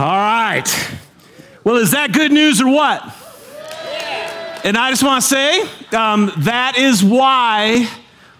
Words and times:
All 0.00 0.06
right. 0.06 0.96
Well, 1.64 1.74
is 1.74 1.90
that 1.90 2.12
good 2.12 2.30
news 2.30 2.60
or 2.60 2.68
what? 2.68 3.02
And 4.62 4.76
I 4.76 4.90
just 4.90 5.02
want 5.02 5.24
to 5.24 5.28
say 5.28 5.62
um, 5.90 6.30
that 6.38 6.78
is 6.78 7.02
why 7.02 7.90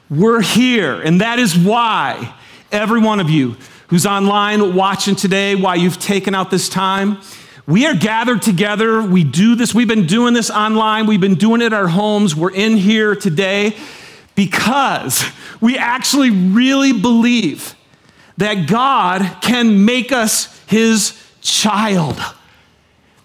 we're 0.08 0.40
here. 0.40 1.00
And 1.00 1.20
that 1.20 1.40
is 1.40 1.58
why 1.58 2.32
every 2.70 3.00
one 3.00 3.18
of 3.18 3.28
you 3.28 3.56
who's 3.88 4.06
online 4.06 4.76
watching 4.76 5.16
today, 5.16 5.56
why 5.56 5.74
you've 5.74 5.98
taken 5.98 6.32
out 6.32 6.52
this 6.52 6.68
time. 6.68 7.18
We 7.66 7.86
are 7.86 7.94
gathered 7.94 8.40
together. 8.40 9.02
We 9.02 9.24
do 9.24 9.56
this. 9.56 9.74
We've 9.74 9.88
been 9.88 10.06
doing 10.06 10.34
this 10.34 10.50
online. 10.50 11.06
We've 11.06 11.20
been 11.20 11.34
doing 11.34 11.60
it 11.60 11.66
at 11.66 11.72
our 11.72 11.88
homes. 11.88 12.36
We're 12.36 12.54
in 12.54 12.76
here 12.76 13.16
today 13.16 13.76
because 14.36 15.24
we 15.60 15.76
actually 15.76 16.30
really 16.30 16.92
believe 16.92 17.74
that 18.36 18.68
God 18.68 19.38
can 19.42 19.84
make 19.84 20.12
us 20.12 20.56
his 20.68 21.20
child. 21.48 22.18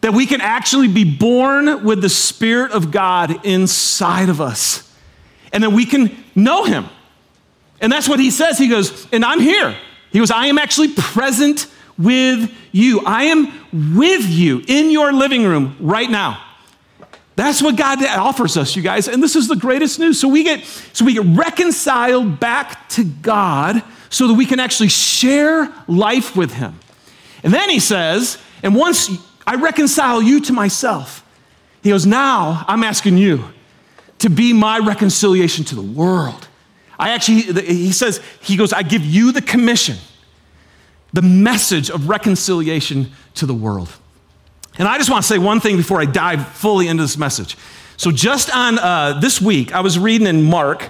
That 0.02 0.13
we 0.13 0.26
can 0.26 0.41
actually 0.41 0.90
be 0.90 1.04
born 1.05 1.84
with 1.84 2.02
the 2.02 2.09
Spirit 2.09 2.72
of 2.72 2.91
God 2.91 3.45
inside 3.45 4.30
of 4.30 4.41
us. 4.41 4.91
And 5.52 5.64
that 5.64 5.72
we 5.72 5.86
can 5.86 6.23
know 6.36 6.66
him. 6.66 6.88
And 7.80 7.91
that's 7.91 8.09
what 8.09 8.20
he 8.20 8.31
says. 8.31 8.58
He 8.58 8.67
goes, 8.67 9.08
and 9.12 9.23
I'm 9.23 9.40
here. 9.40 9.76
He 10.12 10.20
goes, 10.20 10.31
I 10.31 10.48
am 10.48 10.58
actually 10.58 10.94
present 10.94 11.67
with 11.98 12.52
you. 12.72 13.02
I 13.05 13.26
am 13.26 13.52
with 13.95 14.28
you 14.28 14.64
in 14.67 14.90
your 14.90 15.14
living 15.14 15.44
room 15.44 15.76
right 15.80 16.09
now. 16.09 16.44
That's 17.36 17.62
what 17.62 17.76
God 17.76 18.03
offers 18.03 18.58
us, 18.58 18.76
you 18.76 18.84
guys. 18.84 19.08
And 19.08 19.22
this 19.22 19.36
is 19.36 19.48
the 19.48 19.55
greatest 19.55 20.00
news. 20.00 20.20
So 20.20 20.28
we 20.28 20.44
get 20.44 20.64
so 20.66 21.03
we 21.03 21.14
get 21.14 21.26
reconciled 21.26 22.40
back 22.40 22.88
to 22.90 23.03
God 23.03 23.81
so 24.09 24.28
that 24.28 24.36
we 24.36 24.45
can 24.45 24.59
actually 24.59 24.90
share 24.90 25.73
life 25.88 26.36
with 26.36 26.53
him. 26.53 26.80
And 27.43 27.53
then 27.53 27.70
he 27.70 27.79
says, 27.79 28.38
and 28.63 28.75
once 28.75 29.09
I 29.45 29.55
reconcile 29.55 30.21
you 30.21 30.39
to 30.41 30.53
myself, 30.53 31.25
he 31.81 31.89
goes, 31.89 32.05
now 32.05 32.63
I'm 32.67 32.83
asking 32.83 33.17
you 33.17 33.44
to 34.19 34.30
be 34.30 34.53
my 34.53 34.80
reconciliation 34.80 35.66
to 35.66 35.75
the 35.75 35.81
world. 35.81 36.47
I 36.97 37.09
actually, 37.09 37.41
he 37.63 37.91
says, 37.91 38.22
he 38.41 38.55
goes, 38.55 38.72
I 38.72 38.83
give 38.83 39.03
you 39.03 39.33
the 39.33 39.41
commission, 39.41 39.97
the 41.11 41.22
message 41.22 41.89
of 41.89 42.08
reconciliation 42.08 43.11
to 43.35 43.45
the 43.45 43.53
world. 43.53 43.89
And 44.78 44.88
I 44.88 44.97
just 44.97 45.09
want 45.09 45.23
to 45.23 45.28
say 45.28 45.38
one 45.38 45.59
thing 45.59 45.75
before 45.75 46.00
I 46.00 46.05
dive 46.05 46.47
fully 46.47 46.88
into 46.88 47.03
this 47.03 47.17
message. 47.17 47.57
So, 47.97 48.11
just 48.11 48.55
on 48.55 48.80
uh, 48.80 49.19
this 49.19 49.39
week, 49.39 49.73
I 49.73 49.81
was 49.81 50.00
reading 50.00 50.25
in 50.25 50.41
Mark, 50.41 50.89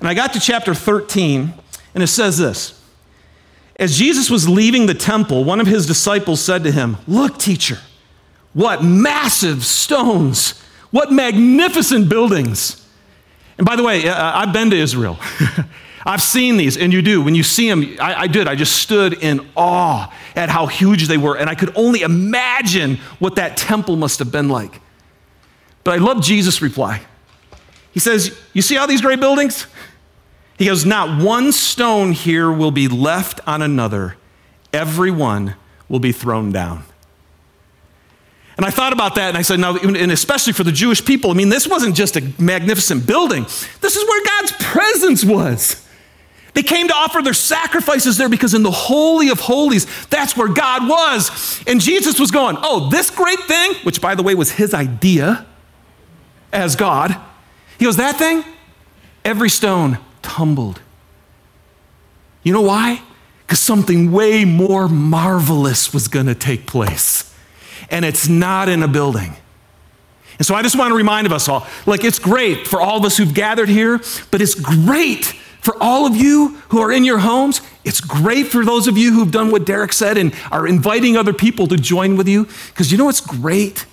and 0.00 0.08
I 0.08 0.14
got 0.14 0.34
to 0.34 0.40
chapter 0.40 0.74
13, 0.74 1.54
and 1.94 2.02
it 2.02 2.08
says 2.08 2.36
this 2.36 2.81
As 3.82 3.98
Jesus 3.98 4.30
was 4.30 4.48
leaving 4.48 4.86
the 4.86 4.94
temple, 4.94 5.42
one 5.42 5.58
of 5.58 5.66
his 5.66 5.86
disciples 5.86 6.40
said 6.40 6.62
to 6.62 6.70
him, 6.70 6.98
Look, 7.08 7.36
teacher, 7.36 7.78
what 8.52 8.84
massive 8.84 9.64
stones, 9.64 10.62
what 10.92 11.10
magnificent 11.10 12.08
buildings. 12.08 12.86
And 13.58 13.66
by 13.66 13.74
the 13.74 13.82
way, 13.82 14.06
uh, 14.06 14.38
I've 14.38 14.52
been 14.52 14.70
to 14.70 14.76
Israel. 14.76 15.18
I've 16.06 16.22
seen 16.22 16.58
these, 16.58 16.76
and 16.76 16.92
you 16.92 17.02
do. 17.02 17.22
When 17.22 17.34
you 17.34 17.42
see 17.42 17.68
them, 17.68 17.96
I, 18.00 18.14
I, 18.14 18.26
did. 18.28 18.46
I 18.46 18.54
just 18.54 18.76
stood 18.76 19.14
in 19.14 19.44
awe 19.56 20.14
at 20.36 20.48
how 20.48 20.66
huge 20.66 21.08
they 21.08 21.18
were, 21.18 21.36
and 21.36 21.50
I 21.50 21.56
could 21.56 21.76
only 21.76 22.02
imagine 22.02 22.98
what 23.18 23.34
that 23.34 23.56
temple 23.56 23.96
must 23.96 24.20
have 24.20 24.30
been 24.30 24.48
like. 24.48 24.80
But 25.82 25.94
I 25.94 25.96
love 25.96 26.22
Jesus' 26.22 26.62
reply. 26.62 27.02
He 27.90 27.98
says, 27.98 28.38
You 28.52 28.62
see 28.62 28.76
all 28.76 28.86
these 28.86 29.02
great 29.02 29.18
buildings? 29.18 29.66
He 30.58 30.66
goes, 30.66 30.84
Not 30.84 31.22
one 31.22 31.52
stone 31.52 32.12
here 32.12 32.50
will 32.50 32.70
be 32.70 32.88
left 32.88 33.40
on 33.46 33.62
another, 33.62 34.16
every 34.72 35.10
one 35.10 35.54
will 35.88 36.00
be 36.00 36.12
thrown 36.12 36.52
down. 36.52 36.84
And 38.56 38.66
I 38.66 38.70
thought 38.70 38.92
about 38.92 39.14
that 39.14 39.30
and 39.30 39.38
I 39.38 39.42
said, 39.42 39.60
now, 39.60 39.76
and 39.76 40.12
especially 40.12 40.52
for 40.52 40.62
the 40.62 40.72
Jewish 40.72 41.04
people, 41.04 41.30
I 41.30 41.34
mean, 41.34 41.48
this 41.48 41.66
wasn't 41.66 41.96
just 41.96 42.16
a 42.16 42.32
magnificent 42.38 43.06
building. 43.06 43.44
This 43.80 43.96
is 43.96 44.06
where 44.06 44.24
God's 44.24 44.52
presence 44.60 45.24
was. 45.24 45.86
They 46.54 46.62
came 46.62 46.86
to 46.88 46.94
offer 46.94 47.22
their 47.22 47.32
sacrifices 47.32 48.18
there 48.18 48.28
because 48.28 48.52
in 48.52 48.62
the 48.62 48.70
Holy 48.70 49.30
of 49.30 49.40
Holies, 49.40 49.86
that's 50.08 50.36
where 50.36 50.48
God 50.48 50.86
was. 50.86 51.62
And 51.66 51.80
Jesus 51.80 52.20
was 52.20 52.30
going, 52.30 52.56
Oh, 52.60 52.90
this 52.90 53.10
great 53.10 53.40
thing, 53.40 53.72
which 53.84 54.02
by 54.02 54.14
the 54.14 54.22
way 54.22 54.34
was 54.34 54.52
his 54.52 54.74
idea 54.74 55.46
as 56.52 56.76
God, 56.76 57.16
he 57.78 57.86
goes, 57.86 57.96
That 57.96 58.16
thing, 58.16 58.44
every 59.24 59.48
stone 59.48 59.98
tumbled. 60.22 60.80
You 62.42 62.52
know 62.52 62.62
why? 62.62 63.02
Because 63.40 63.60
something 63.60 64.12
way 64.12 64.44
more 64.44 64.88
marvelous 64.88 65.92
was 65.92 66.08
going 66.08 66.26
to 66.26 66.34
take 66.34 66.66
place. 66.66 67.34
And 67.90 68.04
it's 68.04 68.28
not 68.28 68.68
in 68.68 68.82
a 68.82 68.88
building. 68.88 69.36
And 70.38 70.46
so 70.46 70.54
I 70.54 70.62
just 70.62 70.76
want 70.78 70.90
to 70.90 70.96
remind 70.96 71.26
of 71.26 71.32
us 71.32 71.48
all 71.48 71.66
like, 71.86 72.04
it's 72.04 72.18
great 72.18 72.66
for 72.66 72.80
all 72.80 72.96
of 72.96 73.04
us 73.04 73.16
who've 73.16 73.34
gathered 73.34 73.68
here, 73.68 74.00
but 74.30 74.40
it's 74.40 74.54
great 74.54 75.34
for 75.62 75.80
all 75.80 76.06
of 76.06 76.16
you 76.16 76.60
who 76.70 76.80
are 76.80 76.90
in 76.90 77.04
your 77.04 77.18
homes, 77.18 77.60
it's 77.84 78.00
great 78.00 78.48
for 78.48 78.64
those 78.64 78.88
of 78.88 78.98
you 78.98 79.12
who've 79.12 79.30
done 79.30 79.52
what 79.52 79.64
Derek 79.64 79.92
said 79.92 80.18
and 80.18 80.34
are 80.50 80.66
inviting 80.66 81.16
other 81.16 81.32
people 81.32 81.68
to 81.68 81.76
join 81.76 82.16
with 82.16 82.26
you. 82.26 82.48
Because 82.66 82.90
you 82.90 82.98
know 82.98 83.04
what's 83.04 83.20
great? 83.20 83.86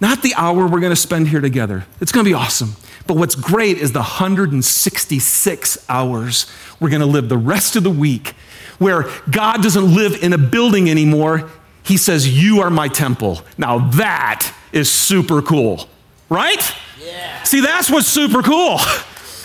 Not 0.00 0.22
the 0.22 0.34
hour 0.34 0.66
we're 0.66 0.80
going 0.80 0.92
to 0.92 0.96
spend 0.96 1.28
here 1.28 1.40
together. 1.40 1.86
It's 2.00 2.12
going 2.12 2.24
to 2.24 2.28
be 2.28 2.34
awesome. 2.34 2.76
But 3.06 3.16
what's 3.16 3.34
great 3.34 3.78
is 3.78 3.92
the 3.92 3.98
166 3.98 5.86
hours 5.88 6.46
we're 6.80 6.90
going 6.90 7.00
to 7.00 7.06
live 7.06 7.28
the 7.28 7.38
rest 7.38 7.76
of 7.76 7.82
the 7.82 7.90
week 7.90 8.34
where 8.78 9.08
God 9.30 9.62
doesn't 9.62 9.94
live 9.94 10.22
in 10.22 10.32
a 10.32 10.38
building 10.38 10.90
anymore. 10.90 11.50
He 11.82 11.96
says, 11.96 12.28
You 12.28 12.60
are 12.60 12.70
my 12.70 12.88
temple. 12.88 13.42
Now 13.58 13.90
that 13.90 14.52
is 14.72 14.90
super 14.90 15.42
cool, 15.42 15.88
right? 16.28 16.74
Yeah. 17.02 17.42
See, 17.42 17.60
that's 17.60 17.90
what's 17.90 18.08
super 18.08 18.42
cool. 18.42 18.78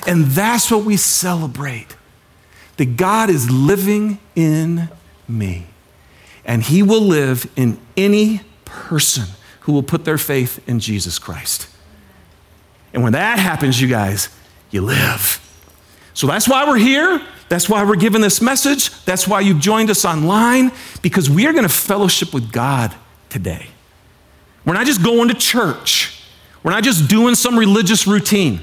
And 0.07 0.25
that's 0.25 0.71
what 0.71 0.85
we 0.85 0.97
celebrate 0.97 1.95
that 2.77 2.95
God 2.95 3.29
is 3.29 3.51
living 3.51 4.19
in 4.35 4.89
me. 5.27 5.67
And 6.45 6.63
He 6.63 6.81
will 6.81 7.01
live 7.01 7.51
in 7.55 7.77
any 7.97 8.41
person 8.63 9.25
who 9.61 9.73
will 9.73 9.83
put 9.83 10.05
their 10.05 10.17
faith 10.17 10.67
in 10.67 10.79
Jesus 10.79 11.19
Christ. 11.19 11.67
And 12.93 13.03
when 13.03 13.13
that 13.13 13.39
happens, 13.39 13.79
you 13.79 13.87
guys, 13.87 14.29
you 14.71 14.81
live. 14.81 15.45
So 16.13 16.27
that's 16.27 16.47
why 16.47 16.67
we're 16.67 16.77
here. 16.77 17.21
That's 17.49 17.69
why 17.69 17.83
we're 17.83 17.95
giving 17.95 18.21
this 18.21 18.41
message. 18.41 18.89
That's 19.05 19.27
why 19.27 19.41
you've 19.41 19.59
joined 19.59 19.89
us 19.89 20.05
online, 20.05 20.71
because 21.01 21.29
we 21.29 21.47
are 21.47 21.53
going 21.53 21.63
to 21.63 21.73
fellowship 21.73 22.33
with 22.33 22.51
God 22.51 22.93
today. 23.29 23.67
We're 24.65 24.73
not 24.73 24.85
just 24.85 25.03
going 25.03 25.29
to 25.29 25.33
church, 25.33 26.23
we're 26.61 26.71
not 26.71 26.83
just 26.83 27.09
doing 27.09 27.35
some 27.35 27.57
religious 27.57 28.05
routine. 28.05 28.61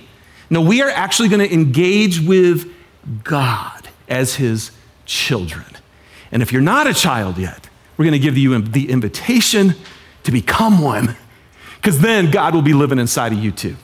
No, 0.50 0.60
we 0.60 0.82
are 0.82 0.90
actually 0.90 1.28
going 1.28 1.48
to 1.48 1.52
engage 1.52 2.20
with 2.20 2.72
God 3.24 3.88
as 4.08 4.36
his 4.36 4.70
children. 5.04 5.64
And 6.30 6.42
if 6.42 6.52
you're 6.52 6.62
not 6.62 6.86
a 6.86 6.94
child 6.94 7.38
yet, 7.38 7.68
we're 7.96 8.04
going 8.04 8.12
to 8.12 8.18
give 8.18 8.36
you 8.36 8.56
the 8.60 8.90
invitation 8.90 9.74
to 10.24 10.30
become 10.30 10.80
one, 10.80 11.16
because 11.76 12.00
then 12.00 12.30
God 12.30 12.54
will 12.54 12.62
be 12.62 12.74
living 12.74 12.98
inside 12.98 13.32
of 13.32 13.38
you 13.38 13.50
too. 13.50 13.76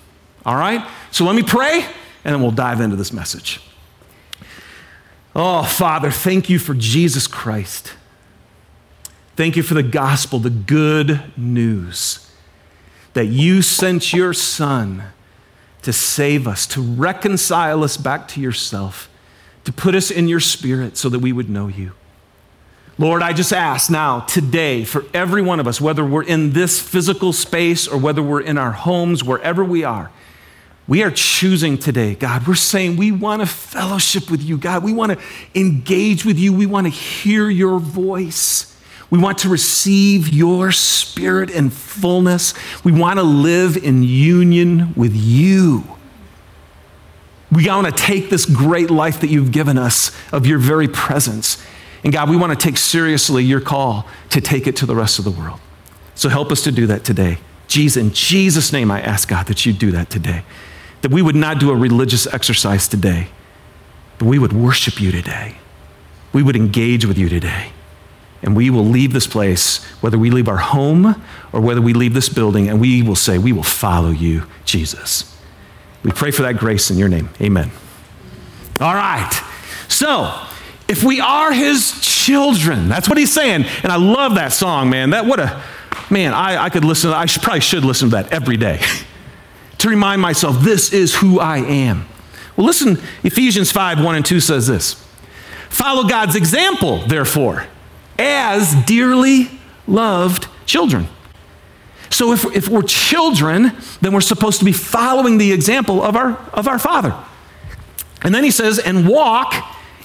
All 0.44 0.56
right? 0.56 0.86
So 1.10 1.24
let 1.24 1.36
me 1.36 1.42
pray, 1.42 1.84
and 2.24 2.34
then 2.34 2.42
we'll 2.42 2.50
dive 2.50 2.80
into 2.80 2.96
this 2.96 3.12
message. 3.12 3.60
Oh, 5.34 5.62
Father, 5.62 6.10
thank 6.10 6.50
you 6.50 6.58
for 6.58 6.74
Jesus 6.74 7.26
Christ. 7.26 7.94
Thank 9.34 9.56
you 9.56 9.62
for 9.62 9.74
the 9.74 9.82
gospel, 9.82 10.38
the 10.38 10.50
good 10.50 11.22
news 11.38 12.30
that 13.14 13.26
you 13.26 13.62
sent 13.62 14.12
your 14.12 14.32
Son 14.32 15.04
to 15.82 15.92
save 15.92 16.46
us, 16.46 16.66
to 16.68 16.80
reconcile 16.80 17.82
us 17.82 17.96
back 17.96 18.28
to 18.28 18.40
yourself, 18.40 19.08
to 19.64 19.72
put 19.72 19.94
us 19.94 20.10
in 20.10 20.28
your 20.28 20.40
spirit 20.40 20.96
so 20.96 21.08
that 21.08 21.18
we 21.18 21.32
would 21.32 21.50
know 21.50 21.68
you. 21.68 21.92
Lord, 22.98 23.22
I 23.22 23.32
just 23.32 23.52
ask 23.52 23.90
now, 23.90 24.20
today, 24.20 24.84
for 24.84 25.04
every 25.14 25.40
one 25.42 25.60
of 25.60 25.66
us, 25.66 25.80
whether 25.80 26.04
we're 26.04 26.24
in 26.24 26.52
this 26.52 26.80
physical 26.80 27.32
space 27.32 27.88
or 27.88 27.98
whether 27.98 28.22
we're 28.22 28.42
in 28.42 28.58
our 28.58 28.72
homes, 28.72 29.24
wherever 29.24 29.64
we 29.64 29.82
are, 29.82 30.10
we 30.88 31.02
are 31.02 31.10
choosing 31.10 31.78
today, 31.78 32.14
God. 32.14 32.46
We're 32.46 32.54
saying 32.54 32.96
we 32.96 33.12
want 33.12 33.40
to 33.40 33.46
fellowship 33.46 34.30
with 34.30 34.42
you, 34.42 34.58
God. 34.58 34.82
We 34.82 34.92
want 34.92 35.12
to 35.12 35.18
engage 35.54 36.24
with 36.24 36.38
you. 36.38 36.52
We 36.52 36.66
want 36.66 36.86
to 36.86 36.90
hear 36.90 37.48
your 37.48 37.78
voice. 37.78 38.76
We 39.08 39.18
want 39.18 39.38
to 39.38 39.48
receive 39.48 40.30
your 40.30 40.72
spirit 40.72 41.50
and 41.50 41.72
fullness. 41.72 42.54
We 42.82 42.92
want 42.92 43.18
to 43.18 43.22
live 43.22 43.76
in 43.76 44.02
union 44.02 44.94
with 44.94 45.14
you. 45.14 45.84
We 47.52 47.68
want 47.68 47.86
to 47.86 47.92
take 47.92 48.30
this 48.30 48.46
great 48.46 48.90
life 48.90 49.20
that 49.20 49.28
you've 49.28 49.52
given 49.52 49.76
us 49.76 50.10
of 50.32 50.46
your 50.46 50.58
very 50.58 50.88
presence. 50.88 51.62
And 52.02 52.12
God, 52.12 52.30
we 52.30 52.36
want 52.36 52.58
to 52.58 52.58
take 52.58 52.78
seriously 52.78 53.44
your 53.44 53.60
call 53.60 54.08
to 54.30 54.40
take 54.40 54.66
it 54.66 54.76
to 54.76 54.86
the 54.86 54.96
rest 54.96 55.18
of 55.18 55.24
the 55.24 55.30
world. 55.30 55.60
So 56.14 56.28
help 56.28 56.50
us 56.50 56.64
to 56.64 56.72
do 56.72 56.86
that 56.88 57.04
today. 57.04 57.38
Jesus, 57.68 58.02
in 58.02 58.12
Jesus' 58.12 58.72
name, 58.72 58.90
I 58.90 59.00
ask 59.00 59.28
God 59.28 59.46
that 59.46 59.64
you 59.64 59.72
do 59.72 59.92
that 59.92 60.10
today. 60.10 60.42
That 61.02 61.10
we 61.10 61.22
would 61.22 61.36
not 61.36 61.58
do 61.58 61.70
a 61.70 61.76
religious 61.76 62.26
exercise 62.26 62.88
today, 62.88 63.28
but 64.18 64.26
we 64.26 64.38
would 64.38 64.52
worship 64.52 65.00
you 65.00 65.12
today. 65.12 65.56
We 66.32 66.42
would 66.42 66.56
engage 66.56 67.04
with 67.04 67.18
you 67.18 67.28
today. 67.28 67.72
and 68.44 68.56
we 68.56 68.70
will 68.70 68.84
leave 68.84 69.12
this 69.12 69.28
place, 69.28 69.84
whether 70.00 70.18
we 70.18 70.28
leave 70.28 70.48
our 70.48 70.56
home 70.56 71.22
or 71.52 71.60
whether 71.60 71.80
we 71.80 71.92
leave 71.92 72.12
this 72.12 72.28
building, 72.28 72.68
and 72.68 72.80
we 72.80 73.00
will 73.00 73.14
say, 73.14 73.38
We 73.38 73.52
will 73.52 73.62
follow 73.62 74.10
you, 74.10 74.44
Jesus. 74.64 75.32
We 76.02 76.10
pray 76.10 76.32
for 76.32 76.42
that 76.42 76.56
grace 76.56 76.90
in 76.90 76.98
your 76.98 77.08
name. 77.08 77.30
Amen. 77.40 77.70
All 78.80 78.94
right. 78.94 79.30
So, 79.86 80.34
if 80.88 81.04
we 81.04 81.20
are 81.20 81.52
his 81.52 82.00
children, 82.00 82.88
that's 82.88 83.08
what 83.08 83.16
he's 83.16 83.32
saying. 83.32 83.64
And 83.84 83.92
I 83.92 83.96
love 83.96 84.34
that 84.34 84.52
song, 84.52 84.90
man. 84.90 85.10
That 85.10 85.26
what 85.26 85.38
a 85.38 85.62
man, 86.10 86.34
I, 86.34 86.64
I 86.64 86.70
could 86.70 86.84
listen, 86.84 87.10
to. 87.10 87.16
I 87.16 87.26
should, 87.26 87.42
probably 87.42 87.60
should 87.60 87.84
listen 87.84 88.10
to 88.10 88.16
that 88.16 88.32
every 88.32 88.56
day 88.56 88.80
to 89.82 89.88
remind 89.88 90.22
myself 90.22 90.60
this 90.60 90.92
is 90.92 91.14
who 91.16 91.38
I 91.38 91.58
am. 91.58 92.06
Well, 92.56 92.66
listen, 92.66 92.98
Ephesians 93.22 93.70
5 93.70 94.02
1 94.02 94.14
and 94.14 94.24
2 94.24 94.40
says 94.40 94.66
this 94.66 94.94
Follow 95.68 96.08
God's 96.08 96.36
example, 96.36 96.98
therefore, 97.06 97.66
as 98.18 98.74
dearly 98.84 99.50
loved 99.86 100.46
children. 100.66 101.08
So 102.10 102.32
if, 102.32 102.44
if 102.54 102.68
we're 102.68 102.82
children, 102.82 103.72
then 104.02 104.12
we're 104.12 104.20
supposed 104.20 104.58
to 104.58 104.66
be 104.66 104.72
following 104.72 105.38
the 105.38 105.50
example 105.50 106.02
of 106.02 106.14
our, 106.14 106.36
of 106.52 106.68
our 106.68 106.78
Father. 106.78 107.16
And 108.20 108.34
then 108.34 108.44
he 108.44 108.50
says, 108.50 108.78
and 108.78 109.08
walk 109.08 109.54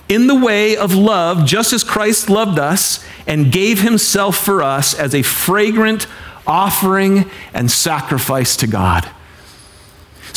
in 0.07 0.27
the 0.27 0.35
way 0.35 0.77
of 0.77 0.95
love, 0.95 1.45
just 1.45 1.73
as 1.73 1.83
Christ 1.83 2.29
loved 2.29 2.59
us 2.59 3.05
and 3.27 3.51
gave 3.51 3.81
himself 3.81 4.37
for 4.37 4.63
us 4.63 4.97
as 4.97 5.13
a 5.13 5.21
fragrant 5.21 6.07
offering 6.47 7.29
and 7.53 7.69
sacrifice 7.69 8.55
to 8.57 8.67
God. 8.67 9.11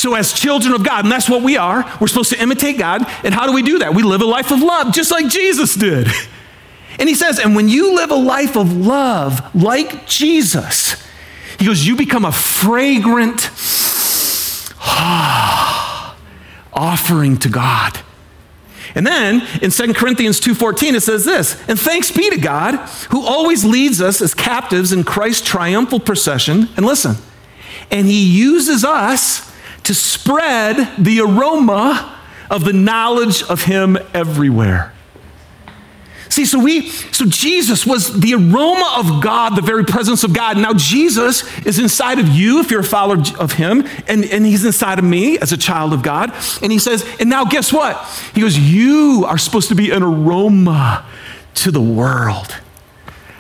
So, 0.01 0.15
as 0.15 0.33
children 0.33 0.73
of 0.73 0.83
God, 0.83 1.05
and 1.05 1.13
that's 1.13 1.29
what 1.29 1.43
we 1.43 1.59
are, 1.59 1.85
we're 2.01 2.07
supposed 2.07 2.31
to 2.31 2.41
imitate 2.41 2.79
God. 2.79 3.03
And 3.23 3.35
how 3.35 3.47
do 3.47 3.53
we 3.53 3.61
do 3.61 3.81
that? 3.81 3.95
We 3.95 4.03
live 4.03 4.23
a 4.23 4.25
life 4.25 4.51
of 4.51 4.63
love, 4.63 4.95
just 4.95 5.11
like 5.11 5.29
Jesus 5.29 5.75
did. 5.75 6.09
And 6.99 7.07
he 7.07 7.15
says, 7.15 7.39
and 7.39 7.55
when 7.55 7.69
you 7.69 7.95
live 7.95 8.11
a 8.11 8.15
life 8.15 8.57
of 8.57 8.75
love 8.75 9.55
like 9.55 10.07
Jesus, 10.07 10.97
he 11.59 11.67
goes, 11.67 11.87
you 11.87 11.97
become 11.97 12.25
a 12.25 12.33
fragrant 12.33 13.51
ah, 14.81 16.17
offering 16.73 17.37
to 17.37 17.51
God. 17.51 18.01
And 18.95 19.07
then 19.07 19.47
in 19.61 19.71
2 19.71 19.93
Corinthians 19.93 20.41
2:14 20.41 20.95
it 20.95 21.03
says 21.03 21.27
this, 21.27 21.63
and 21.69 21.79
thanks 21.79 22.11
be 22.11 22.31
to 22.31 22.39
God 22.39 22.77
who 23.11 23.23
always 23.23 23.67
leads 23.67 24.01
us 24.01 24.23
as 24.23 24.33
captives 24.33 24.93
in 24.93 25.05
Christ's 25.05 25.47
triumphal 25.47 26.01
procession. 26.01 26.71
And 26.79 26.87
listen, 26.87 27.17
and 27.91 28.07
he 28.07 28.25
uses 28.25 28.83
us 28.83 29.50
to 29.91 29.95
spread 29.95 30.89
the 30.99 31.19
aroma 31.21 32.17
of 32.49 32.63
the 32.63 32.73
knowledge 32.73 33.43
of 33.43 33.65
him 33.65 33.99
everywhere. 34.15 34.93
See, 36.29 36.45
so 36.47 36.61
we, 36.61 36.91
so 36.91 37.27
Jesus 37.27 37.85
was 37.85 38.21
the 38.21 38.35
aroma 38.35 38.95
of 38.99 39.21
God, 39.21 39.57
the 39.57 39.63
very 39.63 39.85
presence 39.85 40.23
of 40.23 40.33
God. 40.33 40.57
Now 40.59 40.75
Jesus 40.75 41.43
is 41.67 41.81
inside 41.81 42.21
of 42.21 42.29
you 42.29 42.61
if 42.61 42.71
you're 42.71 42.83
a 42.83 42.85
follower 42.85 43.21
of 43.41 43.55
him, 43.55 43.85
and, 44.07 44.25
and 44.27 44.47
he's 44.47 44.65
inside 44.65 45.01
of 45.01 45.05
me 45.05 45.41
as 45.41 45.51
a 45.51 45.57
child 45.57 45.93
of 45.93 46.05
God. 46.05 46.33
And 46.63 46.71
he 46.71 46.79
says, 46.79 47.05
and 47.19 47.29
now 47.29 47.45
guess 47.45 47.73
what? 47.73 47.97
He 48.33 48.43
goes, 48.43 48.57
you 48.57 49.25
are 49.27 49.39
supposed 49.39 49.71
to 49.71 49.75
be 49.75 49.91
an 49.91 50.05
aroma 50.05 51.05
to 51.55 51.73
the 51.73 51.83
world. 51.83 52.55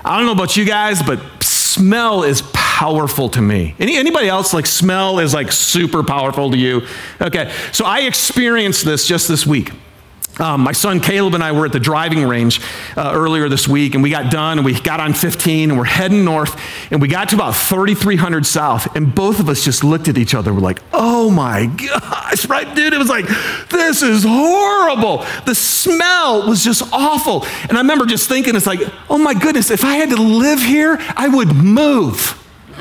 I 0.05 0.17
don't 0.17 0.26
know 0.26 0.32
about 0.32 0.56
you 0.56 0.64
guys, 0.64 1.00
but 1.00 1.20
smell 1.81 2.25
is 2.25 2.43
powerful 2.53 3.31
to 3.31 3.41
me. 3.41 3.75
Any, 3.79 3.97
anybody 3.97 4.29
else 4.29 4.53
like 4.53 4.67
smell 4.67 5.19
is 5.19 5.32
like 5.32 5.50
super 5.50 6.03
powerful 6.03 6.50
to 6.50 6.59
you? 6.59 6.82
Okay, 7.19 7.50
so 7.73 7.87
I 7.87 8.00
experienced 8.00 8.85
this 8.85 9.06
just 9.06 9.29
this 9.29 9.47
week. 9.47 9.73
Um, 10.41 10.63
my 10.63 10.73
son 10.73 11.01
Caleb 11.01 11.35
and 11.35 11.45
I 11.45 11.53
were 11.53 11.67
at 11.67 11.73
the 11.73 11.81
driving 11.81 12.27
range 12.27 12.63
uh, 12.97 13.13
earlier 13.15 13.51
this 13.51 13.69
week, 13.69 13.95
and 13.95 14.03
we 14.03 14.09
got 14.09 14.31
done, 14.31 14.57
and 14.59 14.65
we 14.65 14.81
got 14.81 14.99
on 14.99 15.13
15, 15.13 15.71
and 15.71 15.79
we're 15.79 15.85
heading 15.85 16.25
north, 16.25 16.59
and 16.91 17.03
we 17.03 17.09
got 17.09 17.29
to 17.29 17.37
about 17.37 17.55
3,300 17.55 18.47
south, 18.47 18.97
and 18.97 19.15
both 19.15 19.39
of 19.39 19.51
us 19.51 19.63
just 19.63 19.85
looked 19.85 20.09
at 20.09 20.17
each 20.17 20.35
other. 20.35 20.55
We're 20.55 20.61
like, 20.61 20.81
"Oh 20.95 21.31
my 21.31 21.67
gosh, 21.67 22.47
right, 22.47 22.75
dude?" 22.75 22.95
It 22.95 22.99
was 22.99 23.11
like, 23.11 23.27
"This 23.69 24.01
is 24.01 24.25
horrible." 24.27 25.27
The 25.45 25.55
smell 25.55 26.49
was 26.49 26.65
just 26.65 26.83
awful, 26.91 27.45
and 27.69 27.73
I 27.73 27.83
remember 27.83 28.07
just 28.07 28.27
thinking, 28.27 28.57
"It's 28.57 28.67
like, 28.67 28.81
oh 29.11 29.19
my 29.19 29.35
goodness, 29.35 29.71
if 29.71 29.85
I 29.85 29.97
had 29.97 30.09
to 30.09 30.23
live 30.23 30.61
here, 30.61 30.97
I 31.17 31.29
would 31.29 31.55
move." 31.55 32.39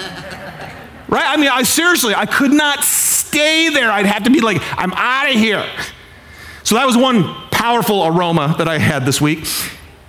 right? 1.10 1.26
I 1.26 1.36
mean, 1.36 1.50
I 1.50 1.64
seriously, 1.64 2.16
I 2.16 2.26
could 2.26 2.54
not 2.54 2.86
stay 2.86 3.68
there. 3.68 3.92
I'd 3.92 4.06
have 4.06 4.24
to 4.24 4.30
be 4.30 4.40
like, 4.40 4.62
"I'm 4.78 4.94
out 4.94 5.28
of 5.28 5.36
here." 5.36 5.66
So 6.64 6.76
that 6.76 6.86
was 6.86 6.96
one 6.96 7.49
powerful 7.60 8.06
aroma 8.06 8.56
that 8.58 8.70
I 8.70 8.78
had 8.78 9.06
this 9.06 9.20
week. 9.20 9.46